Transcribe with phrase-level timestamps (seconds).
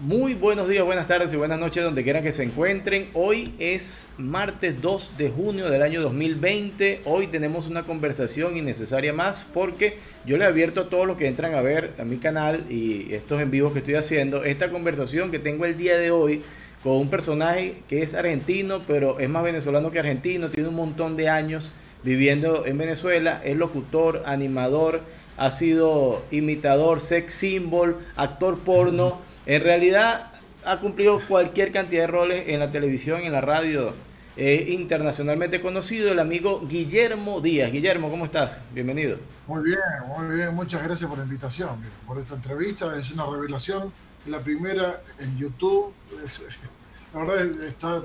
[0.00, 3.08] Muy buenos días, buenas tardes y buenas noches donde quieran que se encuentren.
[3.14, 7.00] Hoy es martes 2 de junio del año 2020.
[7.06, 9.96] Hoy tenemos una conversación innecesaria más porque
[10.26, 13.40] yo le advierto a todos los que entran a ver a mi canal y estos
[13.40, 16.42] en vivos que estoy haciendo, esta conversación que tengo el día de hoy
[16.82, 21.16] con un personaje que es argentino, pero es más venezolano que argentino, tiene un montón
[21.16, 21.72] de años
[22.02, 25.00] viviendo en Venezuela, es locutor, animador,
[25.38, 29.20] ha sido imitador, sex symbol, actor porno.
[29.46, 30.32] En realidad
[30.64, 33.94] ha cumplido cualquier cantidad de roles en la televisión, en la radio.
[34.36, 37.70] Es internacionalmente conocido el amigo Guillermo Díaz.
[37.70, 38.56] Guillermo, ¿cómo estás?
[38.74, 39.18] Bienvenido.
[39.46, 39.78] Muy bien,
[40.08, 40.52] muy bien.
[40.52, 42.98] Muchas gracias por la invitación, por esta entrevista.
[42.98, 43.92] Es una revelación.
[44.26, 45.94] La primera en YouTube.
[47.14, 48.02] la verdad, está,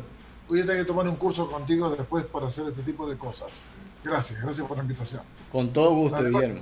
[0.47, 3.63] voy a tener que tomar un curso contigo después para hacer este tipo de cosas.
[4.03, 5.23] Gracias, gracias por la invitación.
[5.51, 6.61] Con todo gusto, Guillermo.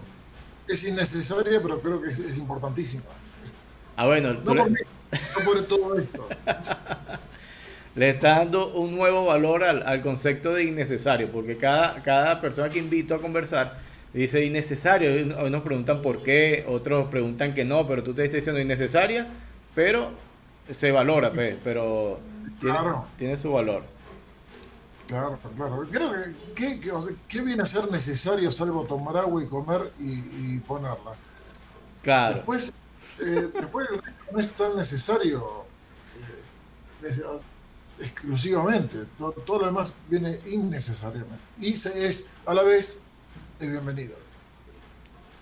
[0.69, 3.03] Es innecesaria, pero creo que es importantísima.
[3.99, 4.31] Ah, bueno.
[4.31, 4.55] No,
[5.43, 6.29] por, todo esto.
[7.95, 12.79] le está dando un nuevo valor al, concepto de innecesario, porque cada, cada persona que
[12.79, 13.77] invito a conversar
[14.13, 15.37] dice innecesario.
[15.37, 19.27] Hoy nos preguntan por qué, otros preguntan que no, pero tú te estás diciendo innecesaria,
[19.75, 20.11] pero
[20.71, 22.21] se valora, pues, pero
[23.17, 23.83] tiene, su valor.
[25.07, 25.85] Claro, claro.
[25.91, 26.11] Creo
[26.55, 26.79] que,
[27.27, 31.15] ¿qué viene a ser necesario salvo tomar agua y comer y, y ponerla?
[32.01, 32.35] Claro.
[32.35, 32.71] Después
[33.21, 33.87] eh, después
[34.31, 35.65] no es tan necesario
[37.03, 37.21] eh,
[37.99, 41.43] exclusivamente, todo, lo demás viene innecesariamente.
[41.59, 42.99] Y se es a la vez
[43.59, 44.15] es bienvenido.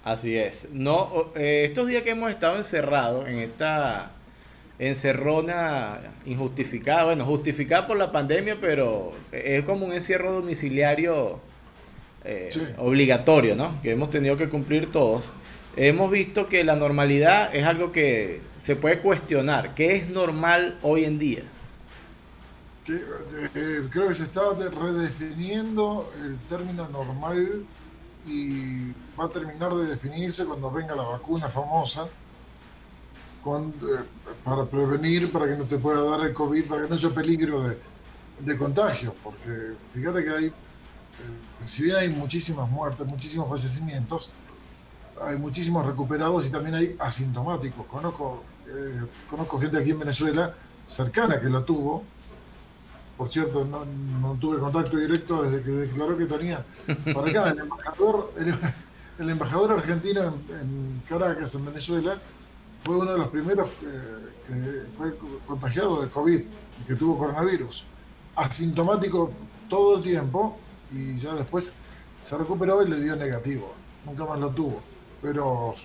[0.03, 0.69] Así es.
[0.71, 4.11] No, eh, estos días que hemos estado encerrados en esta
[4.79, 11.39] encerrona injustificada, bueno, justificada por la pandemia, pero es como un encierro domiciliario
[12.77, 13.81] obligatorio, ¿no?
[13.81, 15.23] Que hemos tenido que cumplir todos
[15.77, 19.75] hemos visto que la normalidad es algo que se puede cuestionar.
[19.75, 21.43] ¿Qué es normal hoy en día?
[22.89, 27.65] Eh, creo que se está redefiniendo el término normal
[28.25, 32.09] y va a terminar de definirse cuando venga la vacuna famosa
[33.45, 34.03] eh,
[34.43, 37.73] para prevenir, para que no te pueda dar el COVID, para que no haya peligro
[38.39, 40.53] de, contagio, porque fíjate que hay, eh,
[41.63, 44.31] si bien hay muchísimas muertes, muchísimos fallecimientos,
[45.21, 47.85] hay muchísimos recuperados y también hay asintomáticos.
[47.85, 50.53] Conozco, eh, conozco gente aquí en Venezuela
[50.85, 52.03] cercana que la tuvo.
[53.17, 56.63] Por cierto, no, tuve contacto directo desde que declaró que tenía
[57.13, 57.49] para acá.
[57.49, 58.33] El embajador,
[59.17, 62.21] el, embajador argentino en, Caracas, en Venezuela,
[62.79, 63.87] fue uno de los primeros que,
[64.47, 65.17] que fue
[65.47, 66.41] contagiado de COVID,
[66.85, 67.85] que tuvo coronavirus.
[68.35, 69.31] Asintomático
[69.67, 70.59] todo el tiempo
[70.91, 71.73] y ya después
[72.19, 73.73] se recuperó y le dio negativo.
[74.05, 74.83] Nunca más lo tuvo
[75.21, 75.75] pero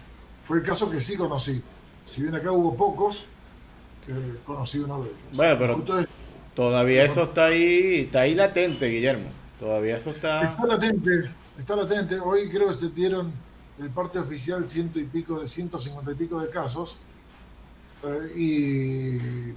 [0.41, 1.63] fue el caso que sí conocí.
[2.05, 3.27] Si bien acá hubo pocos,
[4.09, 5.23] eh, conocí uno de ellos.
[5.35, 5.85] Bueno, pero
[6.55, 9.31] todavía eso está ahí, está ahí latente, Guillermo.
[9.61, 10.43] Todavía eso está...
[10.43, 11.11] Está latente,
[11.57, 12.19] está latente.
[12.19, 13.33] Hoy creo que se dieron
[13.79, 16.99] el parte oficial ciento y pico de 150 y pico de casos.
[18.03, 19.55] Eh, y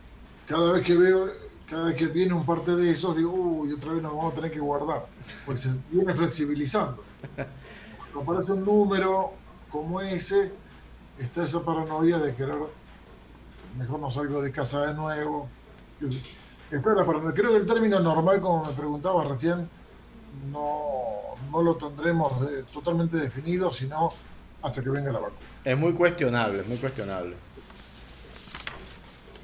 [0.48, 1.28] cada vez que veo,
[1.68, 4.36] cada vez que viene un parte de esos, digo, uy, otra vez nos vamos a
[4.36, 5.08] tener que guardar.
[5.46, 7.04] Porque se viene flexibilizando.
[8.14, 9.34] Cuando aparece un número
[9.76, 10.54] como ese,
[11.20, 12.56] está esa paranoia de querer,
[13.78, 15.50] mejor no salgo de casa de nuevo.
[16.70, 19.70] Creo que el término normal, como me preguntaba recién,
[20.50, 22.32] no, no lo tendremos
[22.72, 24.14] totalmente definido, sino
[24.62, 25.46] hasta que venga la vacuna.
[25.66, 27.36] Es muy cuestionable, es muy cuestionable.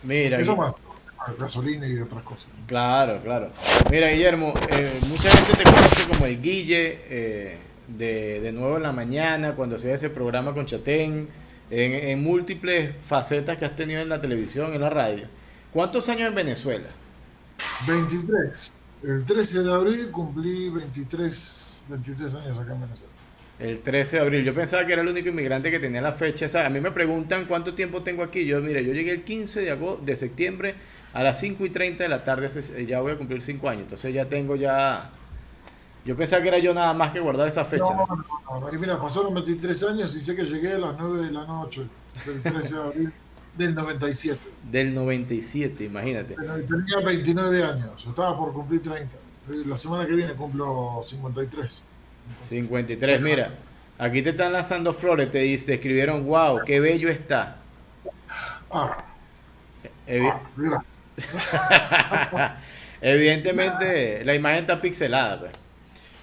[0.04, 0.38] Mira.
[0.38, 0.74] Eso más,
[1.38, 2.48] gasolina y otras cosas.
[2.68, 3.52] Claro, claro.
[3.90, 7.02] Mira, Guillermo, eh, mucha gente te conoce como el Guille.
[7.04, 11.28] Eh, de, de nuevo en la mañana, cuando hacía ese programa con Chatén,
[11.72, 15.28] en, múltiples facetas que has tenido en la televisión, en la radio.
[15.72, 16.90] ¿Cuántos años en Venezuela?
[17.88, 18.74] 23.
[19.04, 23.14] El 13 de abril cumplí 23, 23 años acá en Venezuela.
[23.58, 24.44] El 13 de abril.
[24.44, 26.66] Yo pensaba que era el único inmigrante que tenía la fecha.
[26.66, 28.46] a mí me preguntan cuánto tiempo tengo aquí.
[28.46, 30.76] Yo, mire, yo llegué el 15 de, agosto, de septiembre
[31.14, 32.50] a las 5 y 30 de la tarde.
[32.86, 33.84] Ya voy a cumplir 5 años.
[33.84, 35.12] Entonces ya tengo ya
[36.06, 37.84] yo pensaba que era yo nada más que guardar esa fecha.
[37.84, 38.80] No, no, no.
[38.80, 41.88] Mira, pasaron 23 años y sé que llegué a las 9 de la noche,
[42.26, 43.14] del 13 de abril
[43.58, 44.50] del 97.
[44.72, 46.36] Del 97, imagínate.
[46.36, 49.16] Tenía 29 años, estaba por cumplir 30.
[49.16, 51.84] Eh, la semana que viene cumplo 53.
[52.48, 53.54] 53, mira.
[53.98, 57.58] Aquí te están lanzando flores, te dice, escribieron, wow, qué bello está.
[58.72, 58.98] Ah,
[60.08, 60.84] ah mira.
[63.02, 65.52] Evidentemente, la imagen está pixelada, pues.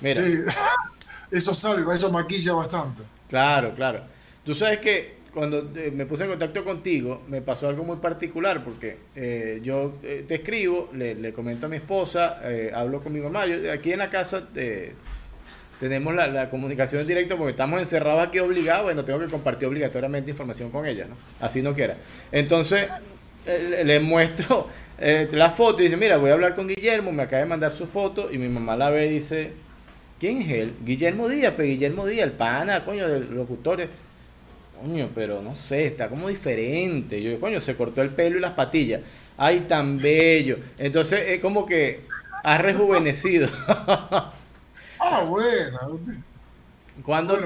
[0.03, 0.45] Sí,
[1.31, 3.03] eso salva, eso maquilla bastante.
[3.29, 4.03] Claro, claro.
[4.45, 8.65] Tú sabes que cuando eh, me puse en contacto contigo, me pasó algo muy particular
[8.65, 12.41] porque eh, yo eh, te escribo, le, comento a mi esposa,
[12.75, 13.47] hablo con mi mamá.
[13.47, 14.49] Yo, aquí en la casa
[15.79, 18.85] tenemos la, la, comunicación en directo porque estamos encerrados aquí obligados.
[18.85, 21.17] Bueno, tengo que compartir obligatoriamente información con ella, ¿no?
[21.41, 21.97] Así no quiera.
[22.33, 22.89] Entonces,
[23.85, 24.69] le muestro
[24.99, 27.13] la foto y dice: Mira, voy a hablar con Guillermo.
[27.13, 29.53] Me acaba de mandar su foto y mi mamá la ve y dice:
[30.19, 30.75] ¿Quién es él?
[30.85, 33.87] Guillermo Díaz, pero Guillermo Díaz, el pana, coño, del locutor.
[34.81, 37.23] Coño, pero no sé, está como diferente.
[37.23, 39.03] Yo, coño, se cortó el pelo y las patillas.
[39.37, 40.59] Ay, tan bello.
[40.79, 42.01] Entonces es como que
[42.43, 43.49] ha rejuvenecido.
[43.69, 44.33] ah,
[45.27, 46.01] bueno.
[47.05, 47.39] Cuando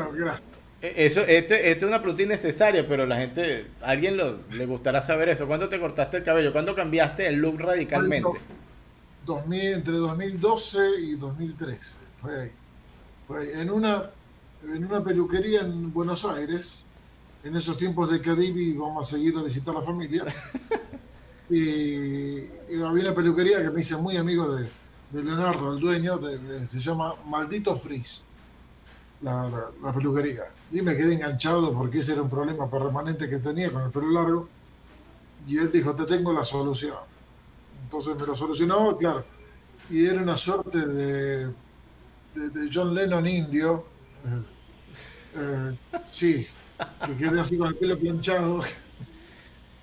[0.80, 5.02] e, eso, este, este, es una pregunta innecesaria, pero la gente, a alguien le gustará
[5.02, 5.46] saber eso.
[5.46, 6.52] ¿Cuándo te cortaste el cabello?
[6.52, 8.38] ¿Cuándo cambiaste el look radicalmente?
[9.24, 11.96] 2000, entre 2012 y 2013.
[12.12, 12.50] Fue ahí.
[13.24, 14.10] Fue En una,
[14.64, 16.84] en una peluquería en Buenos Aires
[17.44, 20.24] en esos tiempos de Cadivi vamos a seguir a visitar la familia.
[21.50, 22.38] y,
[22.82, 24.70] había una peluquería que me hice muy amigo de,
[25.12, 26.18] Leonardo, el dueño,
[26.64, 28.24] se llama Maldito Frizz,
[29.20, 30.44] la, peluquería.
[30.70, 34.10] Y me quedé enganchado porque ese era un problema permanente que tenía con el pelo
[34.10, 34.48] largo.
[35.46, 36.96] Y él dijo, te tengo la solución.
[37.82, 39.24] Entonces me lo solucionó, claro.
[39.90, 41.52] Y era una suerte de,
[42.34, 43.84] de, John Lennon indio.
[45.34, 45.76] Eh,
[46.06, 46.46] sí,
[47.06, 48.60] que quedé así con el pelo planchado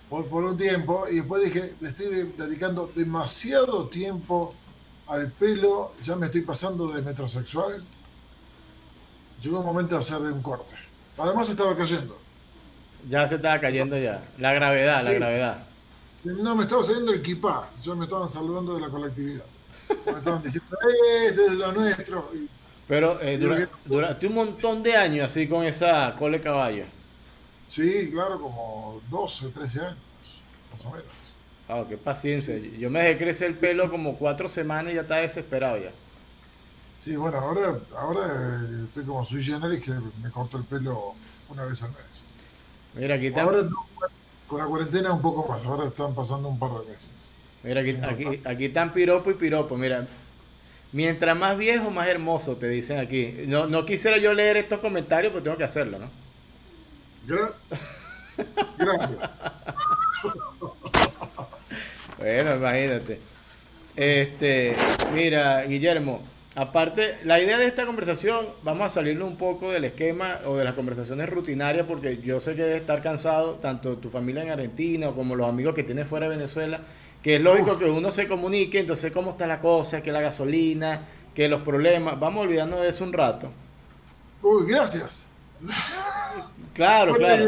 [0.10, 4.54] por, por un tiempo y después dije, le estoy dedicando demasiado tiempo
[5.08, 7.84] al pelo, ya me estoy pasando de metrosexual.
[9.42, 10.76] Llegó un momento de hacer un corte.
[11.18, 12.18] Además estaba cayendo.
[13.10, 14.24] Ya se estaba cayendo ya.
[14.38, 15.68] La gravedad, la gravedad.
[16.24, 17.70] No, me estaba saliendo el kipá.
[17.82, 19.46] Ya me estaban saludando de la colectividad.
[19.90, 22.32] Estaban diciendo, ¡Eh, ese es lo nuestro.
[22.88, 26.86] Pero eh, duraste un montón de años así con esa cole caballo.
[27.68, 29.98] Sí, claro, como 12, 13 años,
[30.72, 31.06] más o menos.
[31.68, 32.58] Ah, qué paciencia.
[32.58, 35.92] Yo me dejé crecer el pelo como cuatro semanas y ya estaba desesperado ya.
[36.98, 39.92] Sí, bueno, ahora, ahora eh, estoy como sui generis que
[40.22, 41.14] me corto el pelo
[41.48, 42.24] una vez al mes.
[42.96, 43.28] Mira, aquí.
[43.40, 43.70] Ahora
[44.50, 47.12] con la cuarentena un poco más, ahora están pasando un par de meses.
[47.64, 49.78] Mira, aquí, aquí, aquí están piropo y piropo.
[49.78, 50.08] Mira,
[50.92, 53.44] Mientras más viejo, más hermoso, te dicen aquí.
[53.46, 56.10] No, no quisiera yo leer estos comentarios, pero tengo que hacerlo, ¿no?
[58.78, 59.20] Gracias.
[62.18, 63.20] bueno, imagínate.
[63.96, 64.76] Este,
[65.14, 66.24] mira, Guillermo,
[66.56, 70.64] aparte, la idea de esta conversación, vamos a salirle un poco del esquema o de
[70.64, 75.12] las conversaciones rutinarias, porque yo sé que debe estar cansado, tanto tu familia en Argentina
[75.12, 76.82] como los amigos que tienes fuera de Venezuela
[77.24, 81.08] que es lógico que uno se comunique, entonces cómo está la cosa, que la gasolina,
[81.34, 83.52] que los problemas, vamos olvidando de eso un rato.
[84.42, 85.26] Uy, gracias.
[86.74, 87.46] Claro, claro.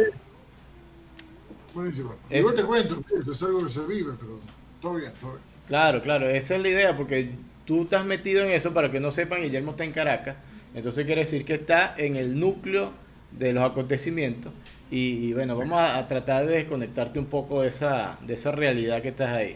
[1.74, 2.16] Buenísimo.
[2.30, 3.02] Igual te cuento,
[3.32, 4.40] es algo que se vive, pero
[4.82, 5.44] todo bien, todo bien.
[5.68, 7.32] Claro, claro, esa es la idea, porque
[7.64, 10.36] tú estás metido en eso, para que no sepan, Guillermo está en Caracas,
[10.74, 12.92] entonces quiere decir que está en el núcleo
[13.32, 14.52] de los acontecimientos
[14.92, 19.08] y, bueno, vamos a, tratar de desconectarte un poco de esa, de esa realidad que
[19.08, 19.56] estás ahí.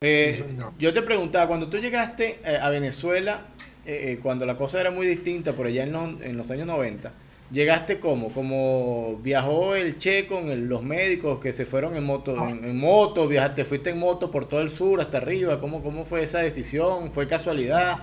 [0.00, 0.36] Eh,
[0.78, 3.42] yo te preguntaba, cuando tú llegaste eh, a Venezuela,
[3.86, 7.12] eh, cuando la cosa era muy distinta, por allá en los, en los años 90,
[7.52, 8.30] ¿llegaste cómo?
[8.30, 12.34] ¿Como viajó el Che con los médicos que se fueron en moto?
[12.48, 16.24] En, moto, viajaste, fuiste en moto por todo el sur hasta arriba, ¿cómo, cómo fue
[16.24, 17.12] esa decisión?
[17.12, 17.98] ¿Fue casualidad?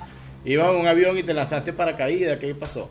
[0.46, 2.40] ¿Ibas en un avión y te lanzaste para caída?
[2.40, 2.90] ¿Qué pasó?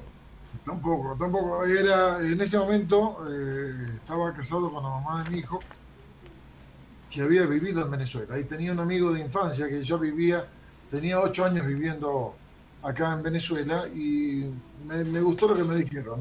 [0.64, 1.64] Tampoco, tampoco.
[1.64, 5.58] Era, en ese momento eh, estaba casado con la mamá de mi hijo,
[7.10, 8.38] que había vivido en Venezuela.
[8.38, 10.46] Y tenía un amigo de infancia que yo vivía,
[10.90, 12.34] tenía ocho años viviendo
[12.82, 14.50] acá en Venezuela y
[14.86, 16.20] me, gustó lo que me dijeron.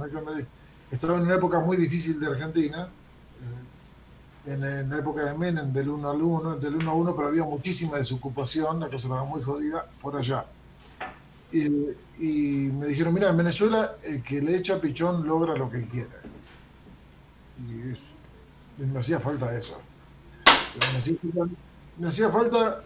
[0.91, 2.89] estaba en una época muy difícil de Argentina,
[4.45, 7.27] eh, en, la época de Menem, del 1 al 1, del 1 a 1, pero
[7.27, 10.45] había muchísima desocupación, la cosa estaba muy jodida por allá.
[11.51, 16.10] Y, me dijeron, mira, en Venezuela el que le echa pichón logra lo que quiere.
[17.60, 19.79] Y, me hacía falta eso.
[22.00, 22.81] Me hacía, falta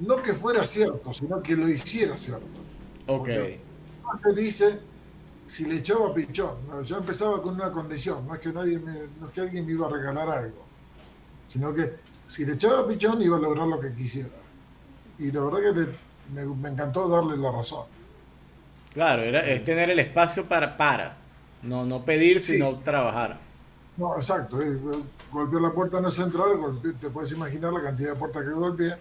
[0.00, 2.46] no que fuera cierto, sino que lo hiciera cierto.
[3.06, 3.28] Ok.
[4.22, 4.80] Se dice
[5.46, 6.58] si le echaba pichón.
[6.84, 9.72] Yo empezaba con una condición, no es que nadie me, no es que alguien me
[9.72, 10.64] iba a regalar algo,
[11.48, 14.30] sino que si le echaba pichón iba a lograr lo que quisiera.
[15.18, 17.86] Y la verdad que me, encantó darle la razón.
[18.92, 21.16] Claro, era, es tener el espacio para, para.
[21.62, 23.38] No, no pedir, sino trabajar.
[23.96, 24.58] No, exacto.
[25.30, 26.46] golpear la puerta no es entrar,
[26.98, 28.88] te puedes imaginar la cantidad de puertas que golpeé.
[28.88, 28.96] Eh,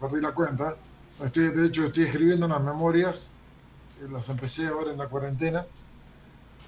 [0.00, 0.76] perdí la cuenta.
[1.22, 3.32] Estoy, de hecho, estoy escribiendo unas memorias,
[4.10, 5.64] las empecé ahora en la cuarentena,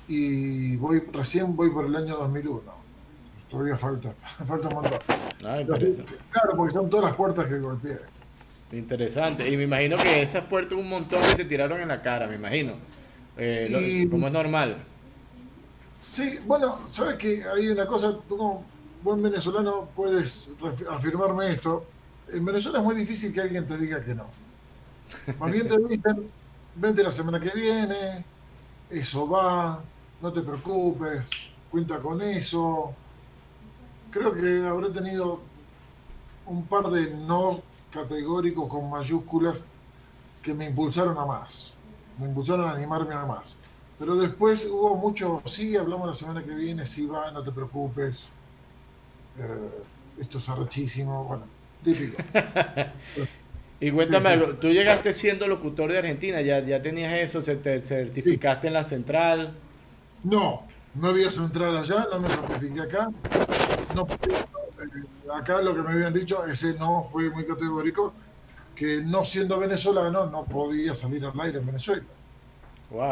[0.06, 2.62] y voy recién voy por el año 2001.
[3.50, 4.98] Todavía falta, falta un montón.
[5.44, 7.98] Ah, claro, porque son todas las puertas que golpeé.
[8.72, 9.48] Interesante.
[9.48, 12.34] Y me imagino que esas puertas un montón que te tiraron en la cara, me
[12.36, 12.74] imagino.
[13.36, 14.84] Eh, como es normal.
[15.96, 18.64] Sí, bueno, sabes que hay una cosa, tú como
[19.02, 20.50] buen venezolano puedes
[20.90, 21.86] afirmarme esto.
[22.32, 24.26] En Venezuela es muy difícil que alguien te diga que no.
[25.38, 26.30] Más bien te dicen,
[26.74, 28.24] vente la semana que viene,
[28.90, 29.84] eso va,
[30.20, 31.22] no te preocupes,
[31.70, 32.94] cuenta con eso.
[34.10, 35.40] Creo que habré tenido
[36.46, 37.62] un par de no
[37.94, 39.64] categóricos con mayúsculas
[40.42, 41.74] que me impulsaron a más,
[42.18, 43.58] me impulsaron a animarme a más.
[43.98, 48.28] Pero después hubo mucho, sí, hablamos la semana que viene, sí va, no te preocupes,
[49.38, 49.84] eh,
[50.20, 51.44] esto es arrechísimo, bueno,
[51.82, 52.22] típico.
[53.80, 57.80] y cuéntame algo, tú llegaste siendo locutor de Argentina, ya, ya tenías eso, ¿Se te
[57.80, 59.56] certificaste en la central.
[60.24, 63.10] No, no había central allá, no me certifiqué acá.
[63.94, 64.06] No,
[65.34, 68.12] acá lo que me habían dicho, ese no fue muy categórico,
[68.74, 72.04] que no siendo venezolano no podía salir al aire en Venezuela.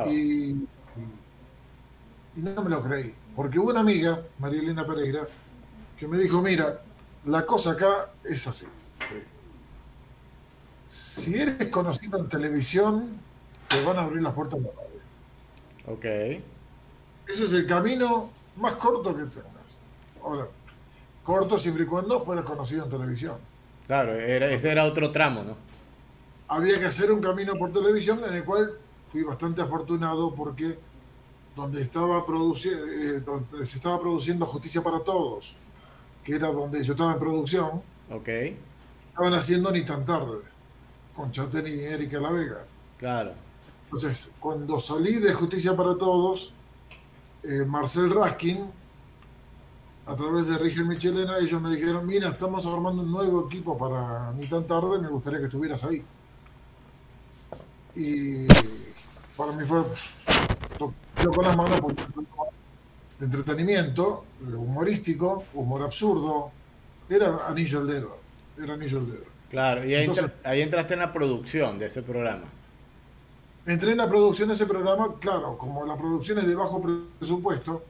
[0.07, 0.67] Y, y,
[2.37, 5.27] no me lo creí, porque hubo una amiga, María Elena Pereira,
[5.97, 6.81] que me dijo, mira,
[7.25, 8.67] la cosa acá es así.
[10.87, 13.19] Si eres conocido en televisión,
[13.69, 15.95] te van a abrir las puertas de la radio.
[15.95, 16.05] Ok.
[17.29, 19.79] Ese es el camino más corto que tengas.
[20.23, 20.49] Ahora,
[21.23, 23.37] corto siempre y cuando fueras conocido en televisión.
[23.87, 25.57] Claro, ese era otro tramo, ¿no?
[26.49, 28.73] Había que hacer un camino por televisión en el cual
[29.09, 30.79] fui bastante afortunado porque
[31.57, 35.57] donde, estaba eh, donde se estaba produciendo Justicia para Todos,
[36.25, 38.57] que era donde yo estaba en producción, okay.
[39.09, 40.39] estaban haciendo Ni tan tarde,
[41.15, 42.65] con Chatén y Erika La Vega.
[42.99, 43.33] Claro.
[43.85, 46.53] Entonces, cuando salí de Justicia para Todos,
[47.43, 48.71] eh, Marcel Raskin,
[50.07, 54.33] a través de Rigel Michelena, ellos me dijeron, mira, estamos formando un nuevo equipo para
[54.33, 56.03] Ni tan tarde, me gustaría que estuvieras ahí.
[57.95, 58.47] Y
[59.37, 59.83] para mí fue
[60.79, 61.81] con las manos
[63.19, 66.51] de entretenimiento, humorístico, humor absurdo,
[67.09, 68.19] era anillo al dedo,
[68.61, 69.25] era anillo al dedo.
[69.51, 70.07] Claro, y ahí,
[70.43, 72.47] ahí entraste en la producción de ese programa.
[73.67, 77.85] Entré en la producción de ese programa, claro, como la producción es de bajo presupuesto,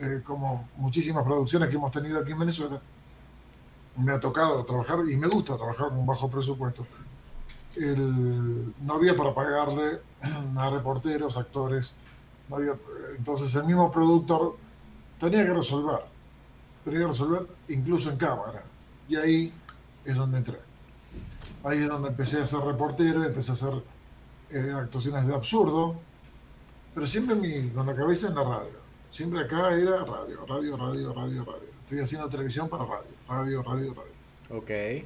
[0.00, 2.80] eh, como muchísimas producciones que hemos tenido aquí en Venezuela,
[3.96, 6.86] me ha tocado trabajar y me gusta trabajar con bajo presupuesto.
[7.76, 10.00] no había para pagarle
[10.56, 11.96] a reporteros, actores,
[12.48, 12.74] no había,
[13.16, 14.56] entonces el mismo productor
[15.18, 16.00] tenía que resolver,
[16.84, 18.64] tenía que resolver incluso en cámara.
[19.08, 19.54] Y ahí
[20.04, 20.58] es donde entré.
[21.64, 23.74] Ahí es donde empecé a ser reportero, empecé a hacer
[24.50, 25.96] eh, actuaciones de absurdo,
[26.94, 28.81] pero siempre mi, con la cabeza en la radio.
[29.12, 31.68] Siempre acá era radio, radio, radio, radio, radio.
[31.84, 34.12] Estoy haciendo televisión para radio, radio, radio, radio.
[34.48, 35.04] Ok.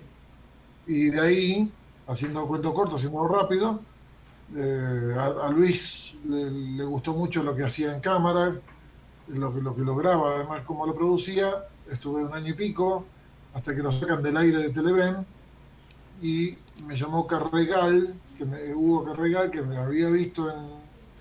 [0.86, 1.72] Y de ahí,
[2.06, 3.80] haciendo cuento corto, haciendo rápido,
[4.54, 8.56] eh, a, Luis le, gustó mucho lo que hacía en cámara,
[9.26, 11.50] lo que, lo que lograba, además cómo lo producía.
[11.90, 13.04] Estuve un año y pico
[13.54, 15.26] hasta que lo sacan del aire de Televen
[16.22, 20.75] y me llamó Carregal, que me, Hugo Carregal, que me había visto en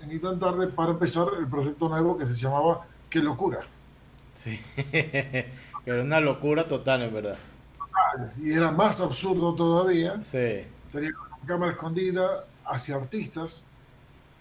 [0.06, 3.60] Ni tan tarde para empezar el proyecto nuevo que se llamaba Qué locura.
[4.34, 4.60] Sí,
[5.84, 7.38] pero una locura total, en verdad.
[8.40, 10.22] Y era más absurdo todavía.
[10.24, 10.64] Sí.
[10.92, 13.66] Tenía una cámara escondida hacia artistas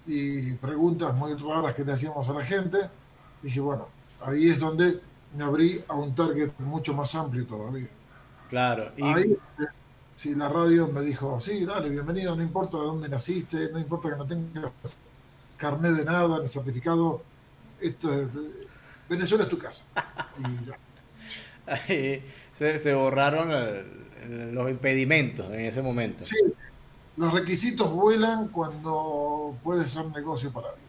[0.05, 2.77] y preguntas muy raras que le hacíamos a la gente.
[3.41, 3.87] Dije, bueno,
[4.21, 4.99] ahí es donde
[5.35, 7.87] me abrí a un target mucho más amplio todavía.
[8.49, 8.91] Claro.
[8.97, 9.03] Y...
[9.03, 9.37] Ahí
[10.15, 14.09] si la radio me dijo, sí, dale, bienvenido, no importa de dónde naciste, no importa
[14.09, 14.71] que no tengas
[15.57, 17.21] carnet de nada, ni certificado,
[17.79, 18.29] esto
[19.09, 19.85] Venezuela es tu casa.
[21.89, 22.21] Y
[22.57, 23.51] se, borraron
[24.53, 26.23] los impedimentos en ese momento.
[26.23, 26.37] Sí,
[27.17, 30.85] los requisitos vuelan cuando puedes ser negocio para alguien.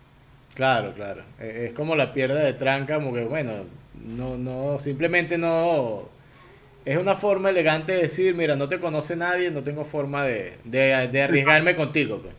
[0.54, 1.23] Claro, claro.
[1.38, 3.64] Es como la pierda de tranca, como que, bueno,
[4.02, 6.08] no, no, simplemente no
[6.87, 10.56] es una forma elegante de decir, mira, no te conoce nadie, no tengo forma de,
[10.64, 12.23] de, arriesgarme contigo.
[12.23, 12.35] Pues.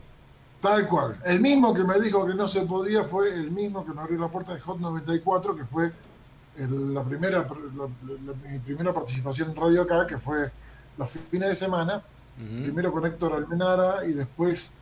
[0.61, 1.19] Tal cual.
[1.25, 4.19] El mismo que me dijo que no se podía fue el mismo que me abrió
[4.19, 5.91] la puerta de Hot 94, que fue
[6.57, 7.47] la, primera,
[8.49, 10.51] mi primera participación en radio acá, que fue
[10.97, 12.01] los fines de semana.
[12.37, 14.73] Primero con Héctor Almenara y después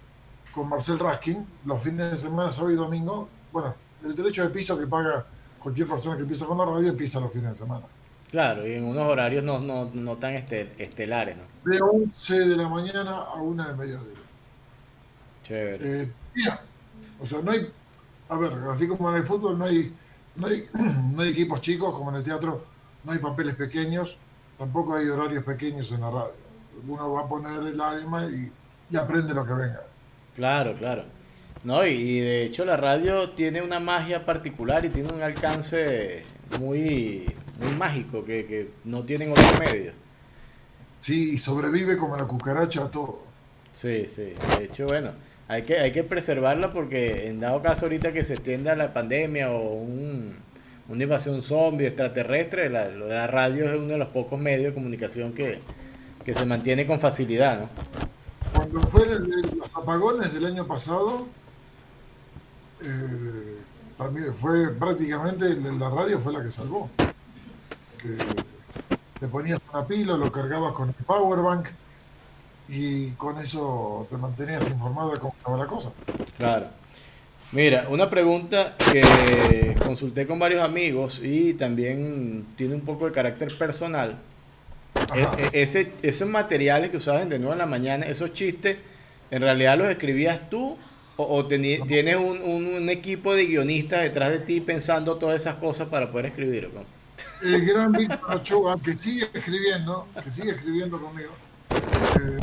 [0.51, 3.29] con Marcel Raskin, los fines de semana, sábado y domingo.
[3.51, 5.25] Bueno, el derecho de piso que paga
[5.58, 7.86] cualquier persona que empieza con la radio empieza los fines de semana.
[8.29, 11.72] Claro, y en unos horarios no, no, no tan estelares, ¿no?
[11.72, 14.25] De 11 de la mañana a 1 del mediodía.
[15.48, 16.02] Chévere.
[16.02, 16.12] Eh,
[17.20, 17.70] o sea, no hay,
[18.30, 19.94] a ver, así como en el fútbol no hay,
[20.36, 20.64] no hay,
[21.14, 22.66] no hay equipos chicos, como en el teatro
[23.04, 24.18] no hay papeles pequeños,
[24.58, 26.34] tampoco hay horarios pequeños en la radio.
[26.88, 28.52] Uno va a poner el alma y,
[28.90, 29.82] y aprende lo que venga.
[30.36, 31.06] Claro, claro.
[31.64, 36.24] No, y, y de hecho la radio tiene una magia particular y tiene un alcance
[36.60, 39.96] muy, muy mágico que, que no tienen otros medios.
[41.00, 43.20] Sí, y sobrevive como la cucaracha a todo.
[43.74, 44.34] Sí, sí.
[44.58, 45.12] De hecho, bueno,
[45.48, 49.52] hay que, hay que preservarla porque en dado caso ahorita que se extienda la pandemia
[49.52, 50.36] o un,
[50.90, 55.34] una invasión zombie extraterrestre, la, la radio es uno de los pocos medios de comunicación
[55.34, 55.60] que,
[56.24, 57.70] que se mantiene con facilidad, ¿no?
[58.54, 61.28] Cuando fueron los apagones del año pasado,
[62.82, 63.58] eh,
[63.98, 65.46] también fue prácticamente
[65.78, 66.90] la radio fue la que salvó.
[68.02, 68.18] Que
[69.20, 71.68] te ponías una pila, lo cargabas con el powerbank
[72.67, 75.91] y con eso te mantenías informado de cómo estaba la cosa.
[76.38, 76.67] Claro.
[77.51, 83.57] Mira, una pregunta que consulté con varios amigos y también tiene un poco de carácter
[83.57, 84.17] personal.
[85.13, 88.77] E- e- ese, esos materiales que usaban de nuevo en la mañana, esos chistes,
[89.31, 90.75] ¿en realidad los escribías tú
[91.17, 95.39] o, o teni- tienes un, un- un equipo de guionistas detrás de ti pensando todas
[95.39, 96.72] esas cosas para poder escribir?
[96.74, 96.81] ¿no?
[97.48, 101.31] El gran Víctor Ochoa, que sigue escribiendo, que sigue escribiendo conmigo,
[102.19, 102.39] eh,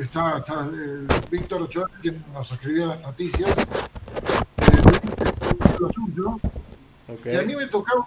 [0.00, 3.66] está, está el Víctor Ochoa, quien nos escribía las noticias, eh,
[5.78, 6.38] lo suyo,
[7.24, 8.06] y a mí me tocaba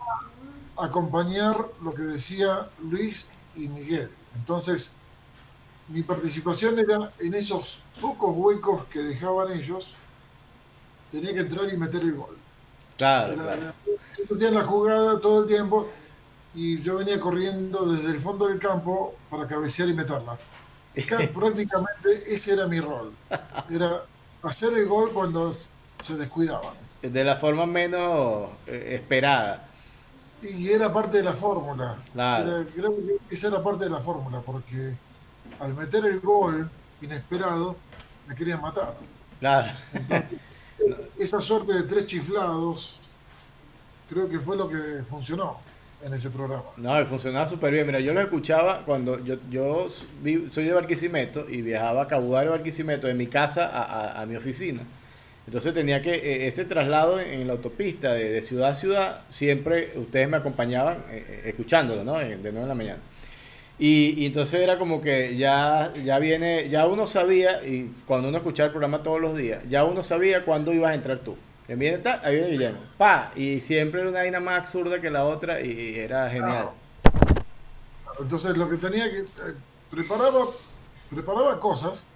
[0.78, 4.12] acompañar lo que decía Luis y Miguel.
[4.36, 4.92] Entonces,
[5.88, 9.96] mi participación era en esos pocos huecos que dejaban ellos,
[11.12, 12.38] tenía que entrar y meter el gol.
[12.98, 14.54] Claro, Era- claro.
[14.54, 15.88] la jugada todo el tiempo
[16.58, 20.38] y yo venía corriendo desde el fondo del campo para cabecear y meterla.
[21.08, 23.14] Ca- Prácticamente ese era mi rol.
[23.70, 24.04] Era
[24.42, 25.56] hacer el gol cuando
[26.00, 26.74] se descuidaban.
[27.04, 29.68] De la forma menos eh, esperada.
[30.42, 31.96] Y era parte de la fórmula.
[32.12, 32.58] Claro.
[32.62, 34.96] Era- creo que esa era parte de la fórmula, porque
[35.60, 36.68] al meter el gol
[37.02, 37.78] inesperado,
[38.28, 38.96] me querían matar.
[39.40, 39.72] Claro.
[41.20, 43.00] Esa suerte de tres chiflados,
[44.10, 45.60] creo que fue lo que funcionó
[46.04, 46.64] en ese programa.
[46.78, 47.88] No, funcionaba súper bien.
[47.88, 49.88] Mira, yo lo escuchaba cuando yo, yo
[50.50, 53.70] soy de Barquisimeto y viajaba a Cabudario Barquisimeto de mi casa
[54.20, 54.82] a, mi oficina.
[55.46, 59.94] Entonces tenía que, eh, ese traslado en, la autopista de, de ciudad a ciudad, siempre
[59.96, 62.18] ustedes me acompañaban eh, eh, escuchándolo, ¿no?
[62.20, 63.00] De nuevo en la mañana.
[63.80, 68.40] Y, y entonces era como que ya, ya viene, ya uno sabía, y cuando uno
[68.40, 71.38] escuchaba el programa todos los días, ya uno sabía cuándo ibas a entrar tú.
[71.68, 72.80] Viene tal, ahí viene Guillermo.
[72.98, 76.70] Pa, y siempre era una vaina más absurda que la otra y era genial.
[78.20, 79.20] Entonces lo que tenía que...
[79.20, 79.56] eh,
[79.92, 80.48] preparaba,
[81.10, 82.10] preparaba cosas,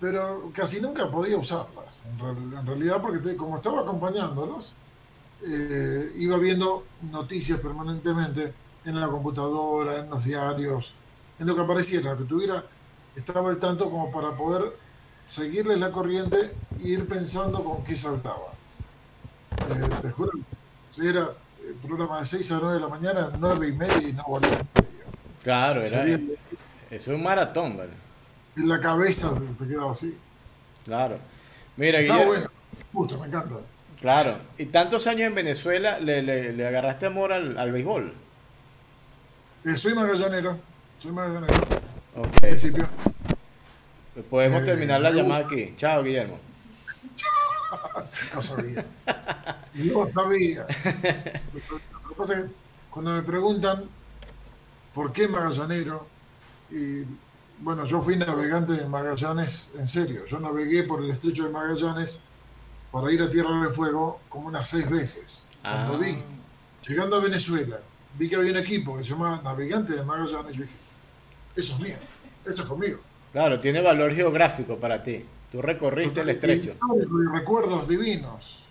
[0.00, 4.74] pero casi nunca podía usarlas, en, real- en realidad, porque como estaba acompañándolos,
[5.46, 8.52] eh, iba viendo noticias permanentemente
[8.84, 10.94] en la computadora, en los diarios,
[11.38, 12.64] en lo que apareciera, que tuviera,
[13.16, 14.76] estaba al tanto como para poder
[15.26, 16.36] seguirle la corriente
[16.80, 18.52] e ir pensando con qué saltaba.
[19.68, 20.32] Eh, te juro,
[20.90, 21.30] si era
[21.66, 24.50] el programa de 6 a 9 de la mañana, 9 y media y no volvía
[24.50, 25.04] a media.
[25.42, 27.90] Claro, era, Salía eso es un maratón, ¿vale?
[28.56, 30.16] en la cabeza, te quedaba así.
[30.84, 31.18] Claro.
[31.76, 32.50] Mira, Está Guillermo, bueno,
[32.92, 33.56] justo, me encanta.
[34.00, 34.36] claro.
[34.58, 38.12] Y tantos años en Venezuela, le, le- le agarraste amor al, al béisbol.
[39.64, 40.58] Eh, soy magallanero,
[40.98, 41.54] soy magallanero,
[42.16, 42.36] al Ok.
[42.42, 42.88] principio.
[44.30, 45.74] Podemos Eh, terminar la me llamada aquí.
[45.76, 46.38] Chao, Guillermo.
[48.34, 48.84] No sabía.
[49.74, 50.66] No sabía.
[51.52, 52.50] Lo que pasa es que
[52.90, 53.84] cuando me preguntan
[54.92, 56.06] por qué magallanero,
[56.70, 57.02] y
[57.58, 62.22] bueno, yo fui navegante en Magallanes, en serio, yo navegué por el estrecho de Magallanes
[62.92, 65.42] para ir a Tierra del Fuego como unas seis veces.
[65.62, 65.98] Cuando Ah.
[65.98, 66.22] vi,
[66.86, 67.80] llegando a Venezuela,
[68.16, 70.74] vi que había un equipo que se llamaba Navegante de Magallanes, y dije,
[71.56, 71.96] eso es mío,
[72.44, 73.00] eso es conmigo.
[73.34, 75.22] Claro, tiene valor geográfico para ti.
[75.52, 76.74] Tú recorriste el estrecho.
[77.34, 78.64] Recuerdos divinos,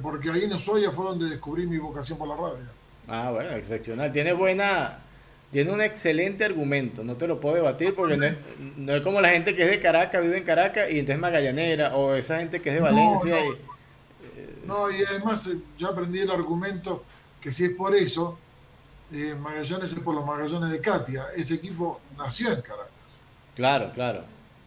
[0.00, 2.64] porque ahí en Ushuaia fue donde descubrí mi vocación por la radio.
[3.08, 4.12] Ah, bueno, excepcional.
[4.12, 5.00] Tiene buena,
[5.52, 7.04] tiene un excelente argumento.
[7.04, 8.34] No te lo puedo debatir porque no es,
[8.76, 11.20] no es como la gente que es de Caracas, vive en Caracas y entonces es
[11.20, 13.36] magallanera, o esa gente que es de Valencia.
[13.44, 13.52] no.
[13.52, 13.58] y-
[14.66, 17.04] No, y además eh, yo aprendí el argumento
[17.40, 18.38] que si es por eso,
[19.12, 21.26] eh, Magallanes es por los Magallanes de Katia.
[21.36, 22.90] Ese equipo nació en Caracas.
[23.56, 24.24] Claro, claro.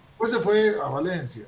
[0.09, 1.45] Después se fue a Valencia.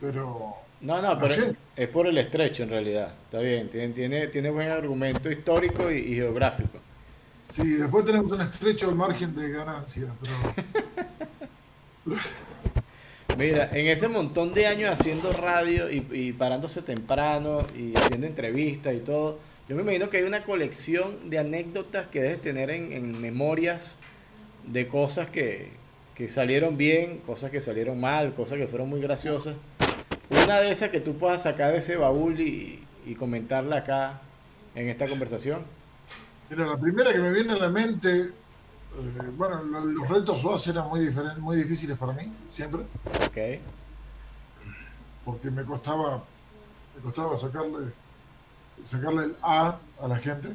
[0.00, 1.34] Pero No, no, pero
[1.74, 3.12] es, por el estrecho en realidad.
[3.24, 6.78] Está bien, tiene, tiene, tiene buen argumento histórico y, y geográfico.
[7.42, 10.06] sí, después tenemos un estrecho margen de ganancia.
[10.22, 12.14] Pero
[13.36, 18.98] Mira, en ese montón de años haciendo radio y, parándose temprano y haciendo entrevistas y
[18.98, 23.96] todo, yo me imagino que hay una colección de anécdotas que debes tener en, memorias
[24.66, 25.70] de cosas que,
[26.14, 29.56] que, salieron bien, cosas que salieron mal, cosas que fueron muy graciosas.
[30.30, 34.20] Una de esas que tú puedas sacar de ese baúl y, y comentarla acá
[34.74, 35.62] en esta conversación.
[36.50, 38.32] Mira, la primera que me viene a la mente
[38.94, 42.82] eh, bueno, los retos SOAS eran muy, diferentes, muy difíciles para mí, siempre.
[43.26, 43.60] Ok.
[45.24, 46.22] Porque me costaba,
[46.96, 47.92] me costaba sacarle,
[48.82, 50.50] sacarle el A a la gente.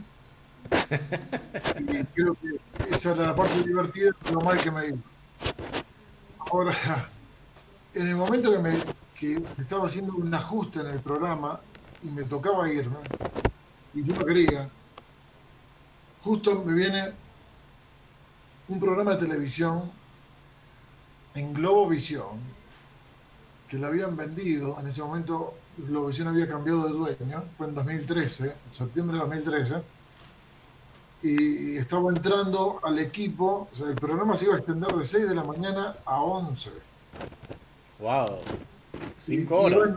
[1.80, 2.60] y creo que
[2.94, 4.98] esa era la parte divertida lo mal que me iba.
[6.40, 6.72] Ahora,
[7.94, 11.60] en el momento que, me, que estaba haciendo un ajuste en el programa
[12.04, 12.98] y me tocaba irme,
[13.94, 14.70] y yo no quería,
[16.20, 17.02] justo me viene
[18.68, 19.92] un programa de televisión
[21.36, 22.40] en Globovisión,
[23.68, 28.56] que le habían vendido, en ese momento Globovisión había cambiado de dueño, fue en 2013,
[28.72, 29.84] septiembre de 2013,
[31.22, 35.30] y estaba entrando al equipo, o sea, el programa se iba a extender de 6
[35.30, 36.72] de la mañana a 11.
[38.00, 38.40] ¡Wow!
[39.26, 39.90] Cinco horas.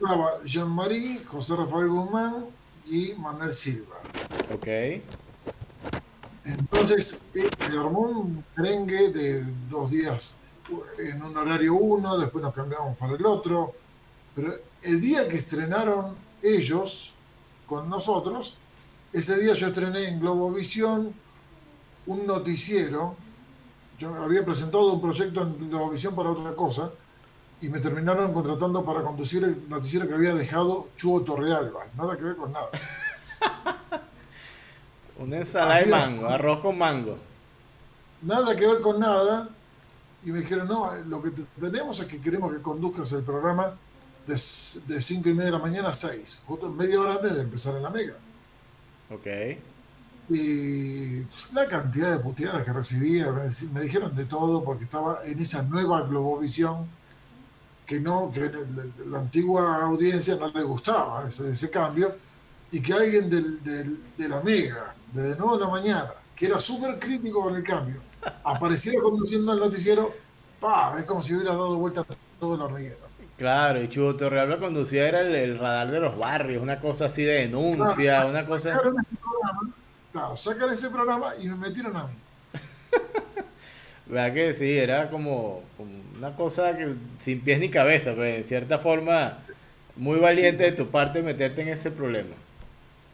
[0.00, 2.46] Estaba Jean-Marie, José Rafael Guzmán
[2.86, 3.96] y Manuel Silva.
[4.52, 4.66] Ok.
[6.44, 10.38] Entonces, eh, se armó un merengue de dos días
[10.98, 13.74] en un horario uno, después nos cambiamos para el otro.
[14.34, 17.14] Pero el día que estrenaron ellos
[17.66, 18.56] con nosotros,
[19.12, 21.14] ese día yo estrené en Globovisión
[22.06, 23.16] un noticiero.
[23.98, 26.90] Yo había presentado un proyecto en Globovisión para otra cosa
[27.60, 31.86] y me terminaron contratando para conducir el noticiero que había dejado Chuo Torrealba.
[31.96, 32.68] Nada que ver con nada.
[35.18, 37.18] Una ensalada de mango, arroz con mango.
[38.22, 39.48] Nada que ver con nada.
[40.24, 43.76] Y me dijeron, no, lo que tenemos es que queremos que conduzcas el programa
[44.26, 47.74] de 5 y media de la mañana a 6, justo media hora antes de empezar
[47.76, 48.14] en la mega.
[49.10, 49.26] Ok.
[50.30, 55.38] Y pues, la cantidad de puteadas que recibía, me, dijeron de todo porque estaba en
[55.38, 56.86] esa nueva globovisión
[57.86, 58.50] que no, que
[59.06, 62.14] la, antigua audiencia no le gustaba ese, cambio
[62.70, 67.42] y que alguien del, de la mega 9 de la mañana, que era súper crítico
[67.42, 68.02] con el cambio,
[68.44, 70.14] apareciera conduciendo el noticiero,
[70.60, 72.04] pa, es como si hubiera dado vuelta
[72.38, 73.07] todo el hormiguero.
[73.38, 77.34] Claro, y Chubo Torrealba conducía era el, radar de los barrios, una cosa así de
[77.34, 78.72] denuncia, una cosa...
[80.10, 82.14] claro, sacan ese programa y me metieron a mí.
[84.06, 84.76] ¿Verdad que sí?
[84.76, 85.62] Era como,
[86.16, 89.38] una cosa que sin pies ni cabeza, pues en cierta forma
[89.94, 92.34] muy valiente de tu parte meterte en ese problema.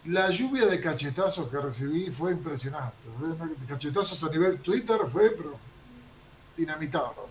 [0.06, 2.96] La lluvia de cachetazos que recibí fue impresionante.
[3.68, 5.58] Cachetazos a nivel Twitter fue, pero
[6.56, 7.28] dinamitado.